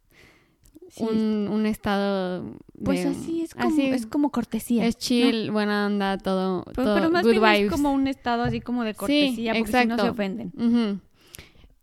un, 0.99 1.67
estado. 1.67 2.59
pues 2.83 3.05
así 3.05 3.43
es 3.43 3.55
como, 3.55 3.81
es 3.81 4.07
como 4.07 4.31
cortesía. 4.31 4.87
Es 4.87 4.97
chill, 4.97 5.51
buena 5.51 5.87
onda, 5.87 6.19
todo. 6.19 6.65
Pero, 6.75 7.11
más 7.11 7.27
bien 7.27 7.45
es 7.45 7.71
como 7.71 7.93
un 7.93 8.07
estado 8.07 8.43
así 8.43 8.61
como 8.61 8.85
de 8.85 8.95
cortesía, 8.95 9.55
porque 9.55 9.73
si 9.73 9.87
no 9.87 9.99
se 9.99 10.09
ofenden. 10.09 11.01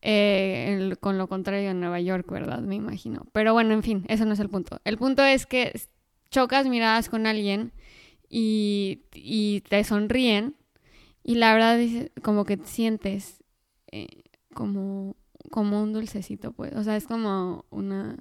Eh, 0.06 0.96
con 1.00 1.18
lo 1.18 1.28
contrario 1.28 1.72
en 1.72 1.80
Nueva 1.80 2.02
York, 2.02 2.30
¿verdad? 2.30 2.60
Me 2.60 2.76
imagino. 2.76 3.26
Pero 3.32 3.54
bueno, 3.54 3.74
en 3.74 3.84
fin, 3.84 4.04
eso 4.10 4.26
no 4.26 4.34
es 4.34 4.40
el 4.40 4.50
punto. 4.50 4.80
El 4.84 4.98
punto 4.98 5.24
es 5.24 5.46
que 5.46 5.80
chocas 6.30 6.68
miradas 6.68 7.08
con 7.08 7.26
alguien 7.26 7.72
y, 8.30 9.04
y 9.14 9.62
te 9.62 9.84
sonríen 9.84 10.56
y 11.24 11.36
la 11.36 11.54
verdad 11.54 11.80
es 11.80 12.12
como 12.22 12.44
que 12.44 12.60
sientes 12.66 13.44
eh, 13.92 14.24
como, 14.54 15.16
como 15.52 15.82
un 15.82 15.94
dulcecito, 15.94 16.52
pues. 16.52 16.76
O 16.76 16.84
sea, 16.84 16.98
es 16.98 17.08
como 17.08 17.66
una... 17.70 18.18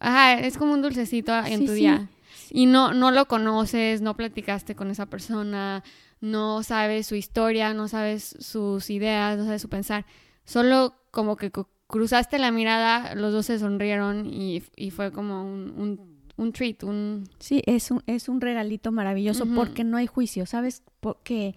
Ajá, 0.00 0.40
es 0.40 0.56
como 0.56 0.72
un 0.72 0.82
dulcecito 0.82 1.36
en 1.44 1.66
tu 1.66 1.72
día. 1.72 2.08
Y 2.50 2.66
no, 2.66 2.94
no 2.94 3.10
lo 3.10 3.26
conoces, 3.26 4.00
no 4.00 4.16
platicaste 4.16 4.74
con 4.74 4.90
esa 4.90 5.06
persona, 5.06 5.82
no 6.20 6.62
sabes 6.62 7.06
su 7.06 7.14
historia, 7.14 7.74
no 7.74 7.88
sabes 7.88 8.36
sus 8.38 8.88
ideas, 8.90 9.36
no 9.36 9.44
sabes 9.44 9.60
su 9.60 9.68
pensar. 9.68 10.06
Solo 10.44 10.94
como 11.10 11.36
que 11.36 11.50
cruzaste 11.88 12.38
la 12.38 12.52
mirada, 12.52 13.14
los 13.16 13.32
dos 13.32 13.46
se 13.46 13.58
sonrieron 13.58 14.26
y, 14.26 14.62
fue 14.92 15.12
como 15.12 15.44
un, 15.44 16.00
un, 16.36 16.52
treat, 16.52 16.84
un... 16.84 17.28
Sí, 17.38 17.62
es 17.66 17.90
un, 17.90 18.02
es 18.06 18.28
un 18.28 18.40
regalito 18.40 18.92
maravilloso 18.92 19.44
porque 19.46 19.84
no 19.84 19.96
hay 19.96 20.06
juicio, 20.06 20.46
¿sabes? 20.46 20.82
Porque 21.00 21.56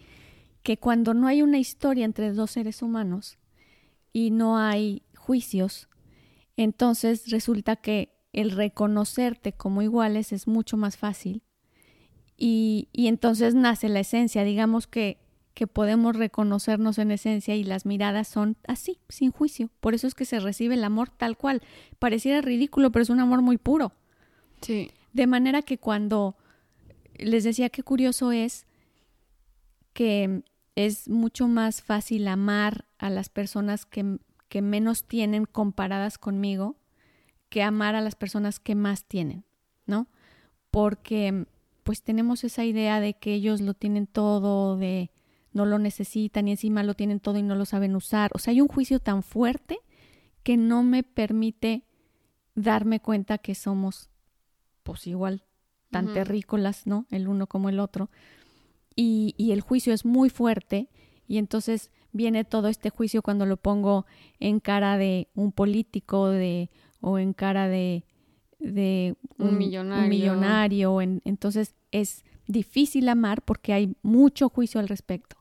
que 0.64 0.78
cuando 0.78 1.14
no 1.14 1.28
hay 1.28 1.42
una 1.42 1.60
historia 1.60 2.06
entre 2.06 2.32
dos 2.34 2.52
seres 2.52 2.82
humanos 2.82 3.38
y 4.14 4.32
no 4.32 4.58
hay 4.58 5.04
juicios, 5.16 5.90
entonces 6.58 7.30
resulta 7.30 7.76
que 7.76 8.14
el 8.34 8.52
reconocerte 8.52 9.54
como 9.54 9.82
iguales 9.82 10.32
es 10.32 10.48
mucho 10.48 10.78
más 10.78 10.98
fácil 10.98 11.44
y, 12.38 12.88
y 12.94 13.08
entonces 13.08 13.56
nace 13.56 13.90
la 13.90 14.00
esencia, 14.00 14.44
digamos 14.44 14.88
que 14.88 15.22
que 15.54 15.68
podemos 15.68 16.16
reconocernos 16.16 16.98
en 16.98 17.12
esencia 17.12 17.56
y 17.56 17.64
las 17.64 17.86
miradas 17.86 18.28
son 18.28 18.58
así, 18.68 19.00
sin 19.10 19.32
juicio. 19.32 19.70
Por 19.80 19.94
eso 19.94 20.08
es 20.08 20.16
que 20.16 20.26
se 20.26 20.40
recibe 20.40 20.76
el 20.76 20.84
amor 20.84 21.10
tal 21.10 21.38
cual. 21.38 21.62
Pareciera 22.00 22.42
ridículo, 22.42 22.92
pero 22.92 23.04
es 23.04 23.10
un 23.10 23.20
amor 23.20 23.42
muy 23.42 23.58
puro. 23.58 23.92
Sí. 24.62 24.92
De 25.14 25.28
manera 25.28 25.62
que 25.62 25.78
cuando 25.78 26.36
les 27.16 27.44
decía 27.44 27.70
qué 27.70 27.84
curioso 27.84 28.32
es 28.32 28.66
que 29.94 30.44
es 30.76 31.10
mucho 31.10 31.48
más 31.48 31.82
fácil 31.82 32.28
amar 32.28 32.86
a 32.98 33.10
las 33.10 33.30
personas 33.30 33.86
que, 33.86 34.20
que 34.48 34.62
menos 34.62 35.06
tienen 35.06 35.46
comparadas 35.46 36.18
conmigo 36.18 36.78
que 37.50 37.64
amar 37.64 37.96
a 37.96 38.02
las 38.02 38.16
personas 38.16 38.60
que 38.60 38.76
más 38.76 39.04
tienen, 39.04 39.44
¿no? 39.86 40.08
Porque 40.72 41.46
pues 41.84 42.02
tenemos 42.02 42.46
esa 42.46 42.64
idea 42.64 43.02
de 43.02 43.14
que 43.16 43.34
ellos 43.34 43.60
lo 43.60 43.74
tienen 43.74 44.08
todo, 44.08 44.78
de 44.78 45.12
no 45.52 45.66
lo 45.66 45.80
necesitan 45.80 46.48
y 46.48 46.52
encima 46.52 46.84
lo 46.84 46.94
tienen 46.94 47.20
todo 47.20 47.38
y 47.38 47.44
no 47.44 47.56
lo 47.56 47.66
saben 47.66 47.96
usar. 47.96 48.32
O 48.34 48.40
sea, 48.40 48.52
hay 48.52 48.62
un 48.62 48.70
juicio 48.70 49.00
tan 49.00 49.22
fuerte 49.22 49.80
que 50.44 50.56
no 50.56 50.82
me 50.82 51.04
permite 51.04 51.84
darme 52.56 53.02
cuenta 53.02 53.38
que 53.38 53.54
somos, 53.54 54.10
pues 54.84 55.08
igual, 55.08 55.44
tan 55.90 56.14
terrícolas, 56.14 56.88
¿no? 56.88 57.06
El 57.12 57.28
uno 57.28 57.48
como 57.48 57.68
el 57.68 57.80
otro. 57.80 58.10
Y, 58.96 59.36
y 59.38 59.52
el 59.52 59.62
juicio 59.62 59.94
es 59.94 60.06
muy 60.06 60.30
fuerte 60.30 60.90
y 61.28 61.38
entonces 61.38 61.92
viene 62.12 62.44
todo 62.44 62.68
este 62.68 62.90
juicio 62.90 63.22
cuando 63.22 63.46
lo 63.46 63.58
pongo 63.58 64.06
en 64.40 64.60
cara 64.60 64.98
de 64.98 65.30
un 65.34 65.52
político 65.52 66.28
de, 66.28 66.70
o 67.00 67.20
en 67.20 67.34
cara 67.34 67.68
de, 67.68 68.04
de 68.60 69.16
un, 69.38 69.58
millonario. 69.58 70.04
Un 70.04 70.10
millonario. 70.10 71.02
entonces 71.02 71.74
es 71.92 72.24
difícil 72.48 73.08
amar 73.10 73.42
porque 73.44 73.74
hay 73.74 73.96
mucho 74.02 74.50
juicio 74.50 74.80
al 74.80 74.88
respecto. 74.88 75.38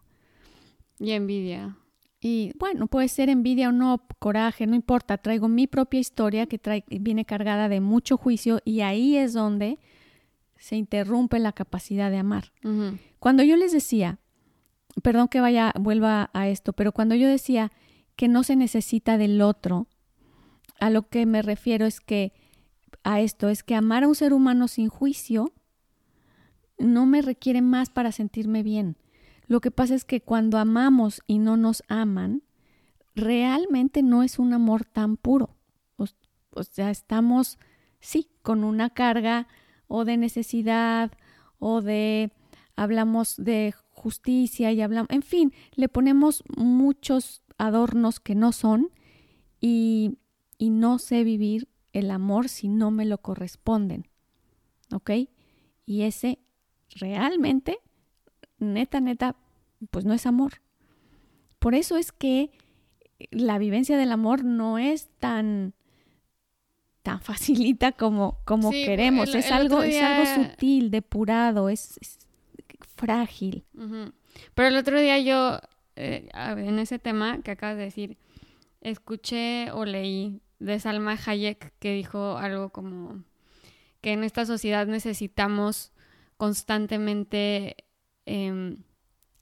Y 0.99 1.13
envidia. 1.13 1.77
Y 2.21 2.53
bueno, 2.59 2.87
puede 2.87 3.09
ser 3.09 3.31
envidia 3.31 3.71
o 3.71 3.73
no, 3.73 4.03
coraje, 4.19 4.67
no 4.67 4.77
importa, 4.77 5.17
traigo 5.17 5.49
mi 5.49 5.67
propia 5.67 6.01
historia 6.01 6.47
que 6.47 6.59
trae, 6.59 6.85
viene 6.89 7.25
cargada 7.25 7.69
de 7.69 7.81
mucho 7.81 8.19
juicio 8.19 8.61
y 8.65 8.83
ahí 8.83 9.17
es 9.17 9.33
donde 9.33 9.79
se 10.61 10.77
interrumpe 10.77 11.39
la 11.41 11.53
capacidad 11.53 12.11
de 12.11 12.19
amar. 12.19 12.53
Cuando 13.19 13.43
yo 13.43 13.57
les 13.57 13.73
decía, 13.73 14.21
perdón 15.03 15.29
que 15.29 15.41
vaya, 15.41 15.73
vuelva 15.81 16.31
a 16.33 16.49
esto, 16.49 16.73
pero 16.75 16.93
cuando 16.93 17.15
yo 17.15 17.27
decía 17.27 17.73
que 18.15 18.29
no 18.29 18.45
se 18.45 18.55
necesita 18.55 19.19
del 19.19 19.41
otro, 19.41 19.89
a 20.79 20.91
lo 20.91 21.09
que 21.09 21.27
me 21.27 21.43
refiero 21.43 21.87
es 21.87 22.01
que 22.01 22.33
a 23.03 23.21
esto 23.21 23.49
es 23.49 23.63
que 23.63 23.75
amar 23.75 24.05
a 24.05 24.09
un 24.09 24.15
ser 24.15 24.33
humano 24.33 24.69
sin 24.69 24.89
juicio 24.89 25.53
no 26.79 27.07
me 27.07 27.23
requiere 27.23 27.63
más 27.63 27.91
para 27.91 28.13
sentirme 28.13 28.63
bien. 28.63 28.97
Lo 29.47 29.61
que 29.61 29.71
pasa 29.71 29.95
es 29.95 30.05
que 30.05 30.21
cuando 30.21 30.59
amamos 30.59 31.23
y 31.27 31.39
no 31.39 31.57
nos 31.57 31.83
aman, 31.89 32.43
realmente 33.15 34.03
no 34.03 34.23
es 34.23 34.39
un 34.39 34.53
amor 34.53 34.85
tan 34.85 35.17
puro. 35.17 35.57
O, 35.97 36.63
sea, 36.65 36.91
estamos, 36.91 37.59
sí, 38.01 38.29
con 38.43 38.65
una 38.65 38.91
carga 38.91 39.47
o 39.91 40.05
de 40.05 40.17
necesidad 40.17 41.11
o 41.59 41.83
de, 41.83 42.31
hablamos 42.77 43.37
de 43.37 43.75
justicia 43.91 44.73
y 44.73 44.81
hablamos, 44.81 45.11
en 45.11 45.23
fin, 45.23 45.53
le 45.75 45.89
ponemos 45.89 46.45
muchos 46.57 47.43
adornos 47.59 48.21
que 48.21 48.37
no 48.37 48.53
son 48.53 48.91
y, 49.61 50.19
y 50.59 50.71
no 50.71 50.99
sé 50.99 51.25
vivir 51.25 51.69
el 51.93 52.13
amor 52.13 52.49
si 52.49 52.69
no 52.69 52.93
me 52.93 53.05
lo 53.05 53.19
corresponden. 53.19 54.07
¿Ok? 54.93 55.11
Y 55.87 56.03
ese 56.03 56.39
realmente 56.95 57.79
neta, 58.59 59.01
neta, 59.01 59.37
pues 59.91 60.05
no 60.05 60.15
es 60.15 60.25
amor. 60.25 60.63
Por 61.59 61.75
eso 61.75 61.97
es 61.97 62.13
que 62.13 62.53
la 63.33 63.59
vivencia 63.59 63.99
del 63.99 64.13
amor 64.13 64.45
no 64.45 64.79
es 64.79 65.09
tan 65.19 65.75
tan 67.13 67.21
facilita 67.21 67.93
como, 67.93 68.39
como 68.45 68.71
queremos. 68.71 69.35
es, 69.35 69.51
algo, 69.51 69.83
es 69.83 70.03
algo 70.03 70.49
sutil, 70.49 70.91
depurado, 70.91 71.69
es, 71.69 71.99
frágil. 72.97 73.65
Pero 74.55 74.69
el 74.69 74.77
otro 74.77 75.01
día 75.01 75.19
yo, 75.19 75.59
eh, 75.97 76.29
en 76.35 76.79
ese 76.79 76.99
tema 76.99 77.41
que 77.43 77.53
acabas 77.53 77.77
de 77.77 77.85
decir, 77.85 78.19
escuché 78.81 79.71
o 79.73 79.85
leí 79.85 80.41
de 80.59 80.79
Salma 80.79 81.19
Hayek 81.27 81.73
que 81.79 81.93
dijo 81.95 82.37
algo 82.37 82.69
como 82.69 83.25
que 84.03 84.13
en 84.13 84.25
esta 84.25 84.45
sociedad 84.45 84.87
necesitamos 84.87 85.93
constantemente 86.37 87.77
Em, 88.33 88.85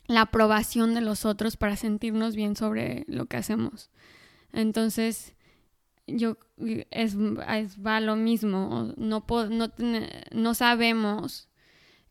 la 0.07 0.22
aprobación 0.22 0.94
de 0.94 1.02
los 1.02 1.26
otros 1.26 1.59
para 1.59 1.76
sentirnos 1.76 2.35
bien 2.35 2.57
sobre 2.57 3.04
lo 3.07 3.26
que 3.26 3.37
hacemos. 3.37 3.90
Entonces, 4.50 5.35
yo 6.09 6.37
es, 6.90 7.16
va 7.16 8.01
lo 8.01 8.16
mismo, 8.16 8.92
no, 8.97 9.25
no, 9.29 9.73
no 10.33 10.55
sabemos 10.55 11.49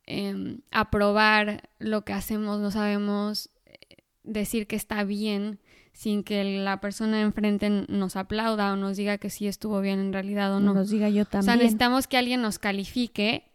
em, 0.06 0.62
aprobar 0.72 1.70
lo 1.80 2.06
que 2.06 2.14
hacemos, 2.14 2.60
no 2.60 2.72
sabemos 2.72 3.50
eh, 3.66 3.98
decir 4.24 4.68
que 4.68 4.76
está 4.76 5.04
bien 5.04 5.60
sin 5.94 6.24
que 6.24 6.44
la 6.60 6.80
persona 6.80 7.22
enfrente 7.22 7.70
nos 7.70 8.16
aplauda 8.16 8.72
o 8.72 8.76
nos 8.76 8.98
diga 8.98 9.18
que 9.18 9.32
sí 9.32 9.48
estuvo 9.48 9.82
bien 9.82 10.00
en 10.00 10.14
realidad 10.14 10.54
o 10.54 10.60
no. 10.60 10.76
Nos 10.76 10.92
diga 10.92 11.10
yo 11.10 11.26
también. 11.26 11.42
O 11.42 11.44
sea, 11.44 11.56
necesitamos 11.56 12.06
que 12.06 12.18
alguien 12.18 12.42
nos 12.42 12.60
califique 12.60 13.50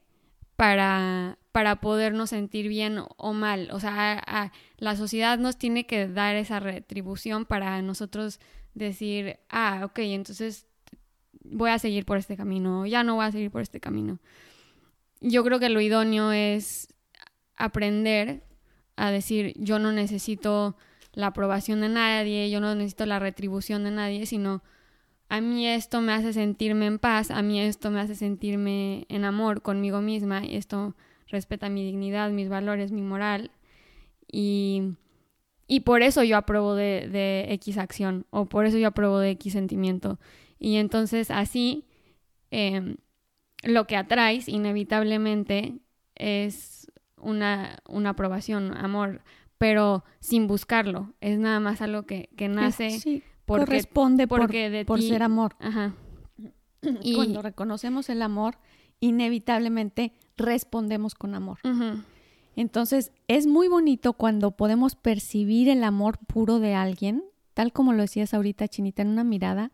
para, 0.57 1.38
para 1.52 1.76
podernos 1.76 2.31
sentir 2.31 2.66
bien 2.66 2.98
o 3.16 3.33
mal. 3.33 3.68
O 3.70 3.78
sea, 3.78 4.50
la 4.78 4.96
sociedad 4.96 5.38
nos 5.38 5.57
tiene 5.57 5.87
que 5.87 6.09
dar 6.09 6.35
esa 6.35 6.59
retribución 6.59 7.44
para 7.44 7.81
nosotros 7.81 8.40
decir, 8.74 9.38
ah, 9.48 9.82
ok, 9.85 9.98
entonces 10.00 10.66
voy 11.44 11.70
a 11.70 11.78
seguir 11.78 12.04
por 12.04 12.18
este 12.18 12.37
camino, 12.37 12.87
ya 12.87 13.02
no 13.04 13.16
voy 13.16 13.26
a 13.26 13.32
seguir 13.32 13.50
por 13.50 13.62
este 13.62 13.80
camino. 13.80 14.18
Yo 15.20 15.44
creo 15.44 15.58
que 15.58 15.68
lo 15.68 15.80
idóneo 15.80 16.32
es 16.32 16.88
aprender 17.56 18.42
a 18.96 19.11
decir, 19.11 19.54
yo 19.56 19.78
no 19.78 19.92
necesito 19.92 20.76
la 21.12 21.28
aprobación 21.28 21.80
de 21.80 21.88
nadie, 21.88 22.50
yo 22.50 22.61
no 22.61 22.74
necesito 22.74 23.06
la 23.06 23.18
retribución 23.18 23.85
de 23.85 23.90
nadie, 23.90 24.26
sino 24.26 24.62
a 25.28 25.40
mí 25.40 25.66
esto 25.66 26.00
me 26.00 26.12
hace 26.12 26.32
sentirme 26.32 26.87
en 26.87 26.98
paz, 26.98 27.30
a 27.30 27.42
mí 27.42 27.61
esto 27.61 27.90
me 27.90 28.00
hace 28.00 28.14
sentirme 28.14 29.06
en 29.08 29.24
amor 29.24 29.62
conmigo 29.62 30.00
misma, 30.00 30.44
esto 30.44 30.94
respeta 31.28 31.68
mi 31.68 31.85
dignidad, 31.85 32.30
mis 32.30 32.48
valores, 32.48 32.92
mi 32.92 33.02
moral. 33.02 33.50
Y, 34.30 34.94
y 35.72 35.80
por 35.80 36.02
eso 36.02 36.22
yo 36.22 36.37
apruebo 36.37 36.74
de, 36.74 37.08
de, 37.11 37.46
X 37.54 37.78
acción 37.78 38.26
o 38.28 38.44
por 38.44 38.66
eso 38.66 38.76
yo 38.76 38.88
apruebo 38.88 39.18
de 39.20 39.30
X 39.30 39.54
sentimiento. 39.54 40.18
Y 40.58 40.76
entonces 40.76 41.30
así 41.30 41.87
em, 42.50 42.96
lo 43.62 43.87
que 43.87 43.96
atraes 43.96 44.50
inevitablemente 44.50 45.78
es 46.14 46.92
una, 47.16 47.78
una 47.88 48.11
aprobación, 48.11 48.76
amor, 48.76 49.22
pero 49.56 50.04
sin 50.20 50.46
buscarlo. 50.46 51.14
Es 51.22 51.38
nada 51.38 51.58
más 51.58 51.80
algo 51.80 52.02
que, 52.02 52.28
que 52.37 52.48
nace. 52.48 52.90
Sí, 52.90 53.22
porque, 53.46 53.64
corresponde 53.64 54.28
porque 54.28 54.85
por, 54.87 55.00
ser 55.00 55.22
amor. 55.22 55.56
Ajá. 55.58 55.94
Y 57.00 57.14
cuando 57.14 57.40
reconocemos 57.40 58.11
el 58.11 58.20
amor, 58.20 58.58
inevitablemente 59.00 60.12
respondemos 60.37 61.14
con 61.14 61.35
amor. 61.35 61.61
Entonces, 62.56 63.12
es 63.28 63.46
muy 63.46 63.68
bonito 63.68 64.12
cuando 64.12 64.50
podemos 64.52 64.94
percibir 64.94 65.68
el 65.68 65.84
amor 65.84 66.18
puro 66.26 66.58
de 66.58 66.74
alguien, 66.74 67.24
tal 67.54 67.72
como 67.72 67.92
lo 67.92 68.02
decías 68.02 68.34
ahorita, 68.34 68.68
Chinita, 68.68 69.02
en 69.02 69.08
una 69.08 69.24
mirada, 69.24 69.72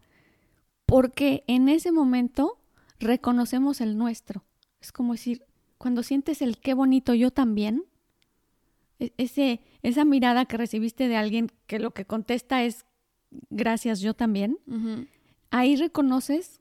porque 0.87 1.45
en 1.47 1.69
ese 1.69 1.93
momento 1.93 2.59
reconocemos 3.01 3.81
el 3.81 3.99
nuestro. 3.99 4.45
Es 4.81 4.93
como 4.93 5.13
decir, 5.13 5.45
cuando 5.77 6.03
sientes 6.03 6.41
el 6.43 6.59
qué 6.59 6.75
bonito 6.75 7.15
yo 7.15 7.31
también, 7.31 7.85
e-, 8.99 9.13
ese, 9.17 9.61
esa 9.83 10.05
mirada 10.05 10.45
que 10.45 10.57
recibiste 10.57 11.09
de 11.09 11.17
alguien 11.17 11.51
que 11.67 11.79
lo 11.79 11.93
que 11.93 12.05
contesta 12.05 12.63
es 12.63 12.85
gracias 13.51 14.01
yo 14.01 14.15
también, 14.15 14.59
ahí 15.51 15.77
reconoces 15.77 16.61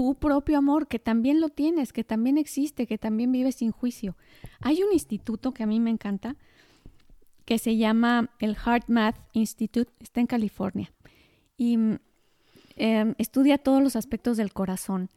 tu 0.00 0.14
propio 0.14 0.56
amor, 0.56 0.88
que 0.88 0.98
también 0.98 1.42
lo 1.42 1.50
tienes, 1.50 1.92
que 1.92 2.04
también 2.04 2.38
existe, 2.38 2.86
que 2.86 2.96
también 2.96 3.32
vives 3.32 3.56
sin 3.56 3.70
juicio. 3.70 4.16
Hay 4.60 4.82
un 4.82 4.94
instituto 4.94 5.52
que 5.52 5.62
a 5.62 5.66
mí 5.66 5.78
me 5.78 5.90
encanta, 5.90 6.36
que 7.44 7.58
se 7.58 7.76
llama 7.76 8.30
el 8.38 8.56
Heart 8.56 8.88
Math 8.88 9.18
Institute, 9.34 9.92
está 10.00 10.20
en 10.22 10.26
California. 10.26 10.90
Y 11.58 11.74
em, 12.76 13.14
estudia 13.18 13.58
todos 13.58 13.82
los 13.82 13.94
aspectos 13.94 14.38
del 14.38 14.54
corazón 14.54 15.10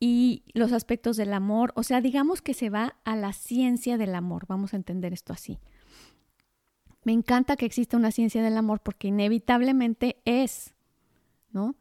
y 0.00 0.42
los 0.54 0.72
aspectos 0.72 1.18
del 1.18 1.34
amor, 1.34 1.74
o 1.76 1.82
sea, 1.82 2.00
digamos 2.00 2.40
que 2.40 2.54
se 2.54 2.70
va 2.70 2.96
a 3.04 3.16
la 3.16 3.34
ciencia 3.34 3.98
del 3.98 4.14
amor, 4.14 4.46
vamos 4.48 4.72
a 4.72 4.78
entender 4.78 5.12
esto 5.12 5.34
así. 5.34 5.58
Me 7.02 7.12
encanta 7.12 7.56
que 7.56 7.66
exista 7.66 7.98
una 7.98 8.10
ciencia 8.10 8.42
del 8.42 8.56
amor 8.56 8.80
porque 8.80 9.08
inevitablemente 9.08 10.16
es, 10.24 10.72
¿no? 11.52 11.76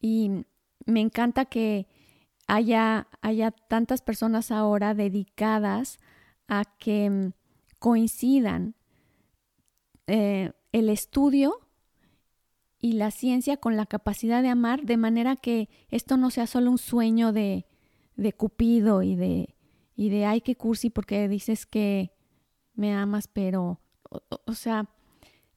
Y 0.00 0.44
me 0.86 1.00
encanta 1.00 1.44
que 1.44 1.86
haya, 2.46 3.08
haya 3.20 3.50
tantas 3.50 4.02
personas 4.02 4.50
ahora 4.50 4.94
dedicadas 4.94 5.98
a 6.48 6.64
que 6.78 7.08
mm, 7.08 7.32
coincidan 7.78 8.74
eh, 10.06 10.52
el 10.72 10.88
estudio 10.88 11.60
y 12.78 12.94
la 12.94 13.10
ciencia 13.10 13.56
con 13.56 13.76
la 13.76 13.86
capacidad 13.86 14.42
de 14.42 14.48
amar, 14.48 14.82
de 14.84 14.96
manera 14.96 15.36
que 15.36 15.68
esto 15.90 16.16
no 16.16 16.30
sea 16.30 16.46
solo 16.46 16.70
un 16.70 16.78
sueño 16.78 17.32
de, 17.32 17.66
de 18.16 18.32
Cupido 18.32 19.02
y 19.02 19.14
de, 19.14 19.54
y 19.94 20.08
de 20.08 20.24
ay, 20.24 20.40
qué 20.40 20.56
cursi, 20.56 20.90
porque 20.90 21.28
dices 21.28 21.66
que 21.66 22.12
me 22.74 22.94
amas, 22.94 23.28
pero, 23.28 23.80
o 24.46 24.54
sea, 24.54 24.88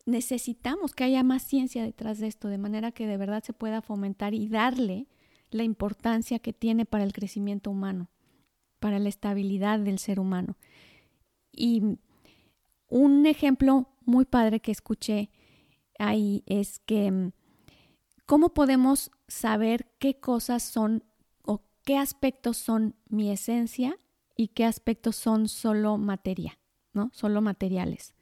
necesitamos 0.05 0.93
que 0.93 1.05
haya 1.05 1.23
más 1.23 1.43
ciencia 1.43 1.83
detrás 1.83 2.19
de 2.19 2.27
esto, 2.27 2.49
de 2.49 2.57
manera 2.57 2.91
que 2.91 3.07
de 3.07 3.17
verdad 3.17 3.43
se 3.43 3.53
pueda 3.53 3.81
fomentar 3.81 4.33
y 4.33 4.47
darle 4.47 5.07
la 5.53 5.63
importancia 5.63 6.39
que 6.39 6.53
tiene 6.53 6.85
para 6.85 7.03
el 7.03 7.13
crecimiento 7.13 7.71
humano, 7.71 8.09
para 8.79 8.99
la 8.99 9.09
estabilidad 9.09 9.79
del 9.79 9.99
ser 9.99 10.19
humano. 10.19 10.57
Y 11.51 11.97
un 12.89 13.25
ejemplo 13.25 13.89
muy 14.05 14.25
padre 14.25 14.59
que 14.59 14.71
escuché 14.71 15.29
ahí 15.99 16.43
es 16.45 16.79
que 16.79 17.11
mm, 17.11 17.31
cómo 18.25 18.53
podemos 18.53 19.11
saber 19.27 19.91
qué 19.99 20.19
cosas 20.19 20.63
son 20.63 21.03
o 21.43 21.63
qué 21.83 21.97
aspectos 21.97 22.57
son 22.57 22.95
mi 23.09 23.31
esencia 23.31 23.97
y 24.35 24.49
qué 24.49 24.65
aspectos 24.65 25.15
son 25.15 25.47
solo 25.47 25.97
materia, 25.97 26.59
¿no? 26.93 27.09
Solo 27.13 27.41
materiales. 27.41 28.13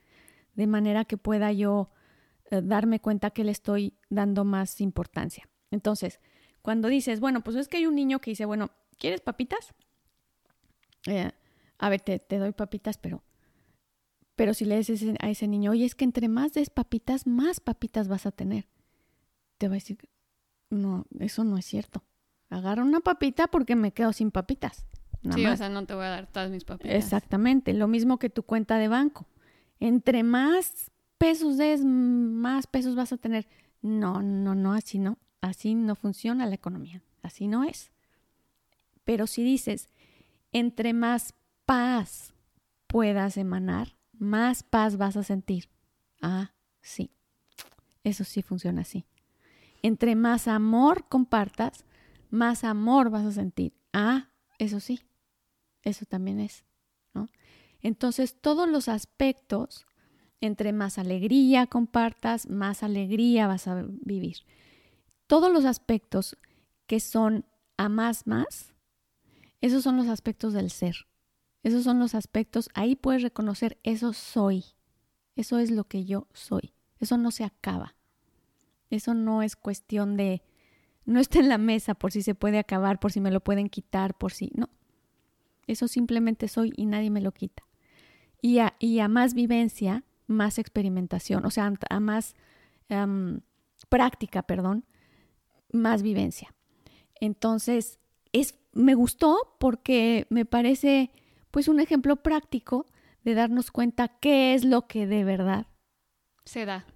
De 0.54 0.66
manera 0.66 1.04
que 1.04 1.16
pueda 1.16 1.52
yo 1.52 1.90
eh, 2.50 2.60
darme 2.62 3.00
cuenta 3.00 3.30
que 3.30 3.44
le 3.44 3.52
estoy 3.52 3.98
dando 4.10 4.44
más 4.44 4.80
importancia. 4.80 5.48
Entonces, 5.70 6.20
cuando 6.62 6.88
dices, 6.88 7.20
bueno, 7.20 7.42
pues 7.42 7.56
es 7.56 7.68
que 7.68 7.76
hay 7.78 7.86
un 7.86 7.94
niño 7.94 8.20
que 8.20 8.30
dice, 8.30 8.44
bueno, 8.44 8.70
¿quieres 8.98 9.20
papitas? 9.20 9.74
Eh, 11.06 11.30
a 11.78 11.88
ver, 11.88 12.00
te, 12.00 12.18
te 12.18 12.38
doy 12.38 12.52
papitas, 12.52 12.98
pero 12.98 13.22
pero 14.34 14.54
si 14.54 14.64
le 14.64 14.76
dices 14.76 15.04
a 15.20 15.28
ese 15.28 15.46
niño, 15.46 15.72
oye, 15.72 15.84
es 15.84 15.94
que 15.94 16.04
entre 16.04 16.28
más 16.28 16.52
des 16.52 16.70
papitas, 16.70 17.26
más 17.26 17.60
papitas 17.60 18.08
vas 18.08 18.26
a 18.26 18.32
tener. 18.32 18.66
Te 19.58 19.68
va 19.68 19.74
a 19.74 19.76
decir, 19.76 19.98
no, 20.70 21.06
eso 21.18 21.44
no 21.44 21.58
es 21.58 21.66
cierto. 21.66 22.02
Agarra 22.48 22.82
una 22.82 23.00
papita 23.00 23.46
porque 23.46 23.76
me 23.76 23.92
quedo 23.92 24.12
sin 24.12 24.30
papitas. 24.30 24.86
sí, 25.34 25.46
o 25.46 25.56
sea, 25.56 25.68
no 25.68 25.86
te 25.86 25.94
voy 25.94 26.06
a 26.06 26.10
dar 26.10 26.26
todas 26.26 26.50
mis 26.50 26.64
papitas. 26.64 26.96
Exactamente, 26.96 27.72
lo 27.72 27.88
mismo 27.88 28.18
que 28.18 28.30
tu 28.30 28.42
cuenta 28.42 28.78
de 28.78 28.88
banco. 28.88 29.26
Entre 29.80 30.22
más 30.22 30.90
pesos 31.18 31.56
des, 31.58 31.84
más 31.84 32.66
pesos 32.66 32.94
vas 32.94 33.12
a 33.12 33.18
tener. 33.18 33.46
No, 33.82 34.22
no, 34.22 34.54
no, 34.54 34.72
así 34.72 34.98
no. 34.98 35.18
Así 35.42 35.74
no 35.74 35.96
funciona 35.96 36.46
la 36.46 36.54
economía. 36.54 37.02
Así 37.22 37.48
no 37.48 37.64
es. 37.64 37.92
Pero 39.04 39.26
si 39.26 39.42
dices, 39.42 39.90
entre 40.52 40.94
más 40.94 41.34
paz 41.66 42.32
puedas 42.86 43.36
emanar, 43.36 43.96
más 44.12 44.62
paz 44.62 44.96
vas 44.96 45.16
a 45.16 45.24
sentir. 45.24 45.68
Ah, 46.22 46.52
sí. 46.80 47.10
Eso 48.04 48.24
sí 48.24 48.42
funciona 48.42 48.82
así. 48.82 49.04
Entre 49.82 50.14
más 50.14 50.46
amor 50.46 51.08
compartas, 51.08 51.84
más 52.30 52.62
amor 52.62 53.10
vas 53.10 53.26
a 53.26 53.32
sentir. 53.32 53.74
Ah, 53.92 54.30
eso 54.58 54.78
sí. 54.78 55.00
Eso 55.82 56.06
también 56.06 56.38
es, 56.38 56.64
¿no? 57.14 57.28
Entonces, 57.80 58.40
todos 58.40 58.68
los 58.68 58.88
aspectos, 58.88 59.86
entre 60.40 60.72
más 60.72 60.98
alegría 60.98 61.66
compartas, 61.66 62.48
más 62.48 62.84
alegría 62.84 63.48
vas 63.48 63.66
a 63.66 63.84
vivir. 64.04 64.36
Todos 65.32 65.50
los 65.50 65.64
aspectos 65.64 66.36
que 66.86 67.00
son 67.00 67.46
a 67.78 67.88
más 67.88 68.26
más, 68.26 68.74
esos 69.62 69.82
son 69.82 69.96
los 69.96 70.08
aspectos 70.08 70.52
del 70.52 70.70
ser. 70.70 71.06
Esos 71.62 71.84
son 71.84 71.98
los 71.98 72.14
aspectos, 72.14 72.68
ahí 72.74 72.96
puedes 72.96 73.22
reconocer, 73.22 73.78
eso 73.82 74.12
soy, 74.12 74.62
eso 75.34 75.58
es 75.58 75.70
lo 75.70 75.84
que 75.84 76.04
yo 76.04 76.28
soy, 76.34 76.74
eso 77.00 77.16
no 77.16 77.30
se 77.30 77.44
acaba, 77.44 77.94
eso 78.90 79.14
no 79.14 79.40
es 79.40 79.56
cuestión 79.56 80.18
de, 80.18 80.42
no 81.06 81.18
está 81.18 81.38
en 81.38 81.48
la 81.48 81.56
mesa 81.56 81.94
por 81.94 82.12
si 82.12 82.20
se 82.20 82.34
puede 82.34 82.58
acabar, 82.58 83.00
por 83.00 83.10
si 83.10 83.22
me 83.22 83.30
lo 83.30 83.40
pueden 83.40 83.70
quitar, 83.70 84.12
por 84.12 84.32
si, 84.32 84.52
no, 84.54 84.68
eso 85.66 85.88
simplemente 85.88 86.46
soy 86.46 86.74
y 86.76 86.84
nadie 86.84 87.08
me 87.08 87.22
lo 87.22 87.32
quita. 87.32 87.62
Y 88.42 88.58
a, 88.58 88.74
y 88.78 88.98
a 88.98 89.08
más 89.08 89.32
vivencia, 89.32 90.04
más 90.26 90.58
experimentación, 90.58 91.46
o 91.46 91.50
sea, 91.50 91.72
a 91.88 92.00
más 92.00 92.34
práctica, 93.88 94.42
perdón, 94.42 94.84
más 95.72 96.02
vivencia. 96.02 96.54
Entonces, 97.20 97.98
es, 98.32 98.54
me 98.72 98.94
gustó 98.94 99.56
porque 99.58 100.26
me 100.30 100.44
parece 100.44 101.10
pues 101.50 101.68
un 101.68 101.80
ejemplo 101.80 102.16
práctico 102.16 102.86
de 103.24 103.34
darnos 103.34 103.70
cuenta 103.70 104.08
qué 104.08 104.54
es 104.54 104.64
lo 104.64 104.86
que 104.86 105.06
de 105.06 105.24
verdad 105.24 105.66
se 106.44 106.64
da. 106.64 106.86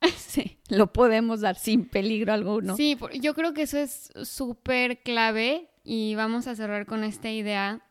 Sí, 0.16 0.58
lo 0.68 0.92
podemos 0.92 1.40
dar 1.40 1.56
sin 1.56 1.84
peligro 1.84 2.32
alguno. 2.32 2.74
Sí, 2.76 2.96
yo 3.20 3.34
creo 3.34 3.52
que 3.52 3.62
eso 3.62 3.78
es 3.78 4.10
súper 4.22 5.02
clave 5.02 5.68
y 5.84 6.14
vamos 6.14 6.46
a 6.46 6.54
cerrar 6.54 6.86
con 6.86 7.04
esta 7.04 7.30
idea 7.30 7.84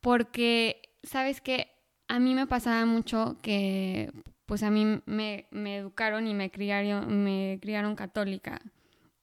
porque, 0.00 0.94
¿sabes 1.02 1.40
qué? 1.40 1.68
A 2.06 2.20
mí 2.20 2.34
me 2.34 2.46
pasaba 2.46 2.86
mucho 2.86 3.36
que, 3.42 4.12
pues 4.46 4.62
a 4.62 4.70
mí 4.70 5.00
me, 5.04 5.46
me 5.50 5.78
educaron 5.78 6.26
y 6.26 6.34
me 6.34 6.50
criaron, 6.50 7.24
me 7.24 7.58
criaron 7.60 7.96
católica. 7.96 8.60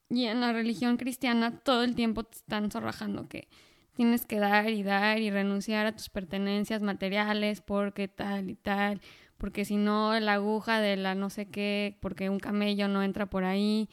Y 0.09 0.25
en 0.25 0.41
la 0.41 0.53
religión 0.53 0.97
cristiana 0.97 1.59
todo 1.59 1.83
el 1.83 1.95
tiempo 1.95 2.23
te 2.23 2.37
están 2.37 2.69
zorrajando 2.69 3.27
que 3.27 3.47
tienes 3.95 4.25
que 4.25 4.39
dar 4.39 4.69
y 4.69 4.83
dar 4.83 5.19
y 5.19 5.31
renunciar 5.31 5.85
a 5.85 5.95
tus 5.95 6.09
pertenencias 6.09 6.81
materiales 6.81 7.61
porque 7.61 8.07
tal 8.07 8.49
y 8.49 8.55
tal, 8.55 9.01
porque 9.37 9.65
si 9.65 9.77
no 9.77 10.19
la 10.19 10.33
aguja 10.33 10.79
de 10.79 10.97
la 10.97 11.15
no 11.15 11.29
sé 11.29 11.47
qué, 11.47 11.97
porque 12.01 12.29
un 12.29 12.39
camello 12.39 12.87
no 12.87 13.03
entra 13.03 13.25
por 13.25 13.45
ahí. 13.45 13.89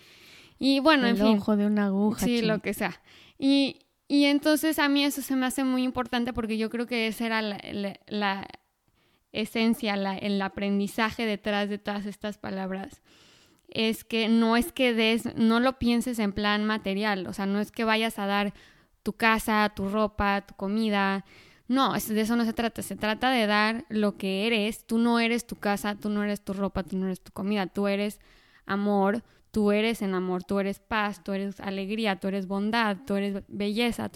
Y 0.59 0.81
bueno, 0.81 1.07
en 1.07 1.17
fin. 1.17 1.39
ojo 1.39 1.57
de 1.57 1.67
una 1.67 1.87
aguja. 1.87 2.25
Sí, 2.25 2.43
lo 2.43 2.61
que 2.61 2.75
sea. 2.75 3.01
Y, 3.39 3.81
y, 4.07 4.27
entonces 4.27 4.79
a 4.79 4.89
mí 4.89 5.05
eso 5.05 5.23
se 5.23 5.35
me 5.35 5.47
hace 5.47 5.65
muy 5.65 5.83
importante 5.83 6.33
porque 6.33 6.59
yo 6.59 6.71
creo 6.71 6.87
que 6.87 7.09
esa 7.09 7.27
era 7.27 7.43
la, 7.43 7.59
la, 8.07 8.47
esencia, 9.33 9.97
la, 9.97 10.17
el 10.17 10.41
aprendizaje 10.43 11.27
detrás 11.27 11.69
de 11.69 11.79
todas 11.79 12.07
estas 12.07 12.39
palabras. 12.39 13.03
Es 13.75 14.05
que 14.05 14.29
no 14.29 14.57
es 14.57 14.71
que 14.71 14.95
des, 14.95 15.35
no 15.35 15.59
lo 15.59 15.79
pienses 15.79 16.19
en 16.19 16.33
plan 16.33 16.65
material, 16.65 17.27
o 17.27 17.33
sea, 17.33 17.47
no 17.47 17.59
es 17.59 17.73
que 17.73 17.85
vayas 17.85 18.19
a 18.19 18.27
dar 18.27 18.53
tu 19.03 19.15
casa, 19.15 19.73
tu 19.75 19.89
ropa, 19.89 20.45
tu 20.47 20.55
comida. 20.55 21.25
No, 21.69 21.95
de 21.95 22.21
eso 22.21 22.37
no 22.37 22.45
se 22.45 22.53
trata. 22.53 22.83
Se 22.83 22.97
trata 22.97 23.31
de 23.31 23.47
dar 23.47 23.85
lo 23.89 24.17
que 24.17 24.47
eres. 24.47 24.87
Tú 24.87 24.99
no 24.99 25.19
eres 25.21 25.47
tu 25.47 25.57
casa, 25.57 25.95
tú 25.97 26.11
no 26.11 26.23
eres 26.23 26.45
tu 26.45 26.53
ropa, 26.53 26.83
tú 26.83 26.97
no 26.97 27.07
eres 27.07 27.23
tu 27.23 27.33
comida. 27.33 27.67
Tú 27.67 27.89
eres 27.89 28.21
amor, 28.67 29.23
tú 29.51 29.73
eres 29.73 30.03
en 30.03 30.15
amor, 30.15 30.45
tú 30.45 30.61
eres 30.61 30.81
paz, 30.81 31.25
tú 31.25 31.33
eres 31.33 31.61
alegría, 31.61 32.17
tú 32.17 32.29
eres 32.29 32.47
bondad, 32.47 32.99
tú 33.07 33.17
eres 33.17 33.43
belleza. 33.49 34.11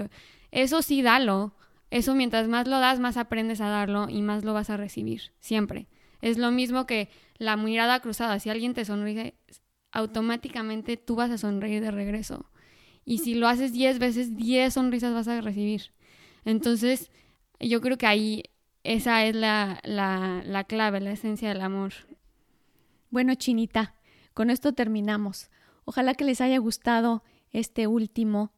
Eso 0.51 0.83
sí, 0.83 1.03
dalo. 1.03 1.55
Eso 1.91 2.15
mientras 2.15 2.49
más 2.49 2.67
lo 2.67 2.79
das, 2.79 3.01
más 3.01 3.17
aprendes 3.17 3.61
a 3.61 3.69
darlo 3.69 4.09
y 4.11 4.23
más 4.23 4.45
lo 4.45 4.53
vas 4.53 4.71
a 4.71 4.77
recibir. 4.77 5.33
Siempre. 5.41 5.89
Es 6.21 6.37
lo 6.39 6.51
mismo 6.51 6.87
que 6.87 7.09
la 7.39 7.57
mirada 7.57 8.01
cruzada. 8.01 8.39
Si 8.39 8.51
alguien 8.51 8.75
te 8.75 8.85
sonríe, 8.85 9.35
automáticamente 9.93 10.97
tú 10.97 11.17
vas 11.17 11.31
a 11.31 11.39
sonreír 11.39 11.83
de 11.83 11.91
regreso. 11.91 12.51
Y 13.05 13.19
si 13.19 13.35
lo 13.35 13.49
haces 13.49 13.73
10 13.73 13.99
veces, 13.99 14.37
10 14.37 14.73
sonrisas 14.75 15.15
vas 15.15 15.29
a 15.29 15.41
recibir. 15.41 15.93
Entonces, 16.45 17.11
yo 17.61 17.81
creo 17.81 17.97
que 17.97 18.07
ahí 18.07 18.43
esa 18.83 19.25
es 19.25 19.35
la, 19.35 19.81
la, 19.85 20.43
la 20.45 20.65
clave, 20.65 21.01
la 21.01 21.13
esencia 21.13 21.49
del 21.49 21.61
amor. 21.61 21.93
Bueno, 23.11 23.35
Chinita, 23.35 23.95
con 24.35 24.51
esto 24.51 24.73
terminamos. 24.73 25.51
Ojalá 25.85 26.15
que 26.15 26.25
les 26.25 26.41
haya 26.41 26.59
gustado 26.59 27.23
este 27.53 27.87
último 27.87 28.53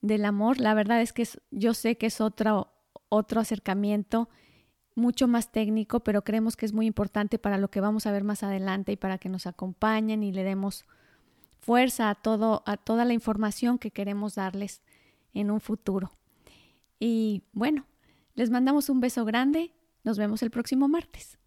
del 0.00 0.24
amor. 0.24 0.60
La 0.60 0.74
verdad 0.74 1.00
es 1.00 1.12
que 1.12 1.26
yo 1.50 1.74
sé 1.74 1.96
que 1.96 2.06
es 2.06 2.20
otro, 2.20 2.72
otro 3.08 3.40
acercamiento 3.40 4.28
mucho 4.94 5.28
más 5.28 5.50
técnico, 5.50 6.00
pero 6.00 6.22
creemos 6.22 6.56
que 6.56 6.66
es 6.66 6.72
muy 6.72 6.86
importante 6.86 7.38
para 7.38 7.58
lo 7.58 7.68
que 7.68 7.80
vamos 7.80 8.06
a 8.06 8.12
ver 8.12 8.24
más 8.24 8.42
adelante 8.42 8.92
y 8.92 8.96
para 8.96 9.18
que 9.18 9.28
nos 9.28 9.46
acompañen 9.46 10.22
y 10.22 10.32
le 10.32 10.44
demos 10.44 10.84
fuerza 11.60 12.10
a, 12.10 12.14
todo, 12.14 12.62
a 12.66 12.76
toda 12.76 13.04
la 13.04 13.14
información 13.14 13.78
que 13.78 13.90
queremos 13.90 14.34
darles 14.34 14.82
en 15.32 15.50
un 15.50 15.60
futuro. 15.60 16.12
Y 17.00 17.42
bueno, 17.52 17.86
les 18.34 18.50
mandamos 18.50 18.88
un 18.88 19.00
beso 19.00 19.24
grande. 19.24 19.72
Nos 20.04 20.18
vemos 20.18 20.42
el 20.42 20.50
próximo 20.50 20.88
martes. 20.88 21.38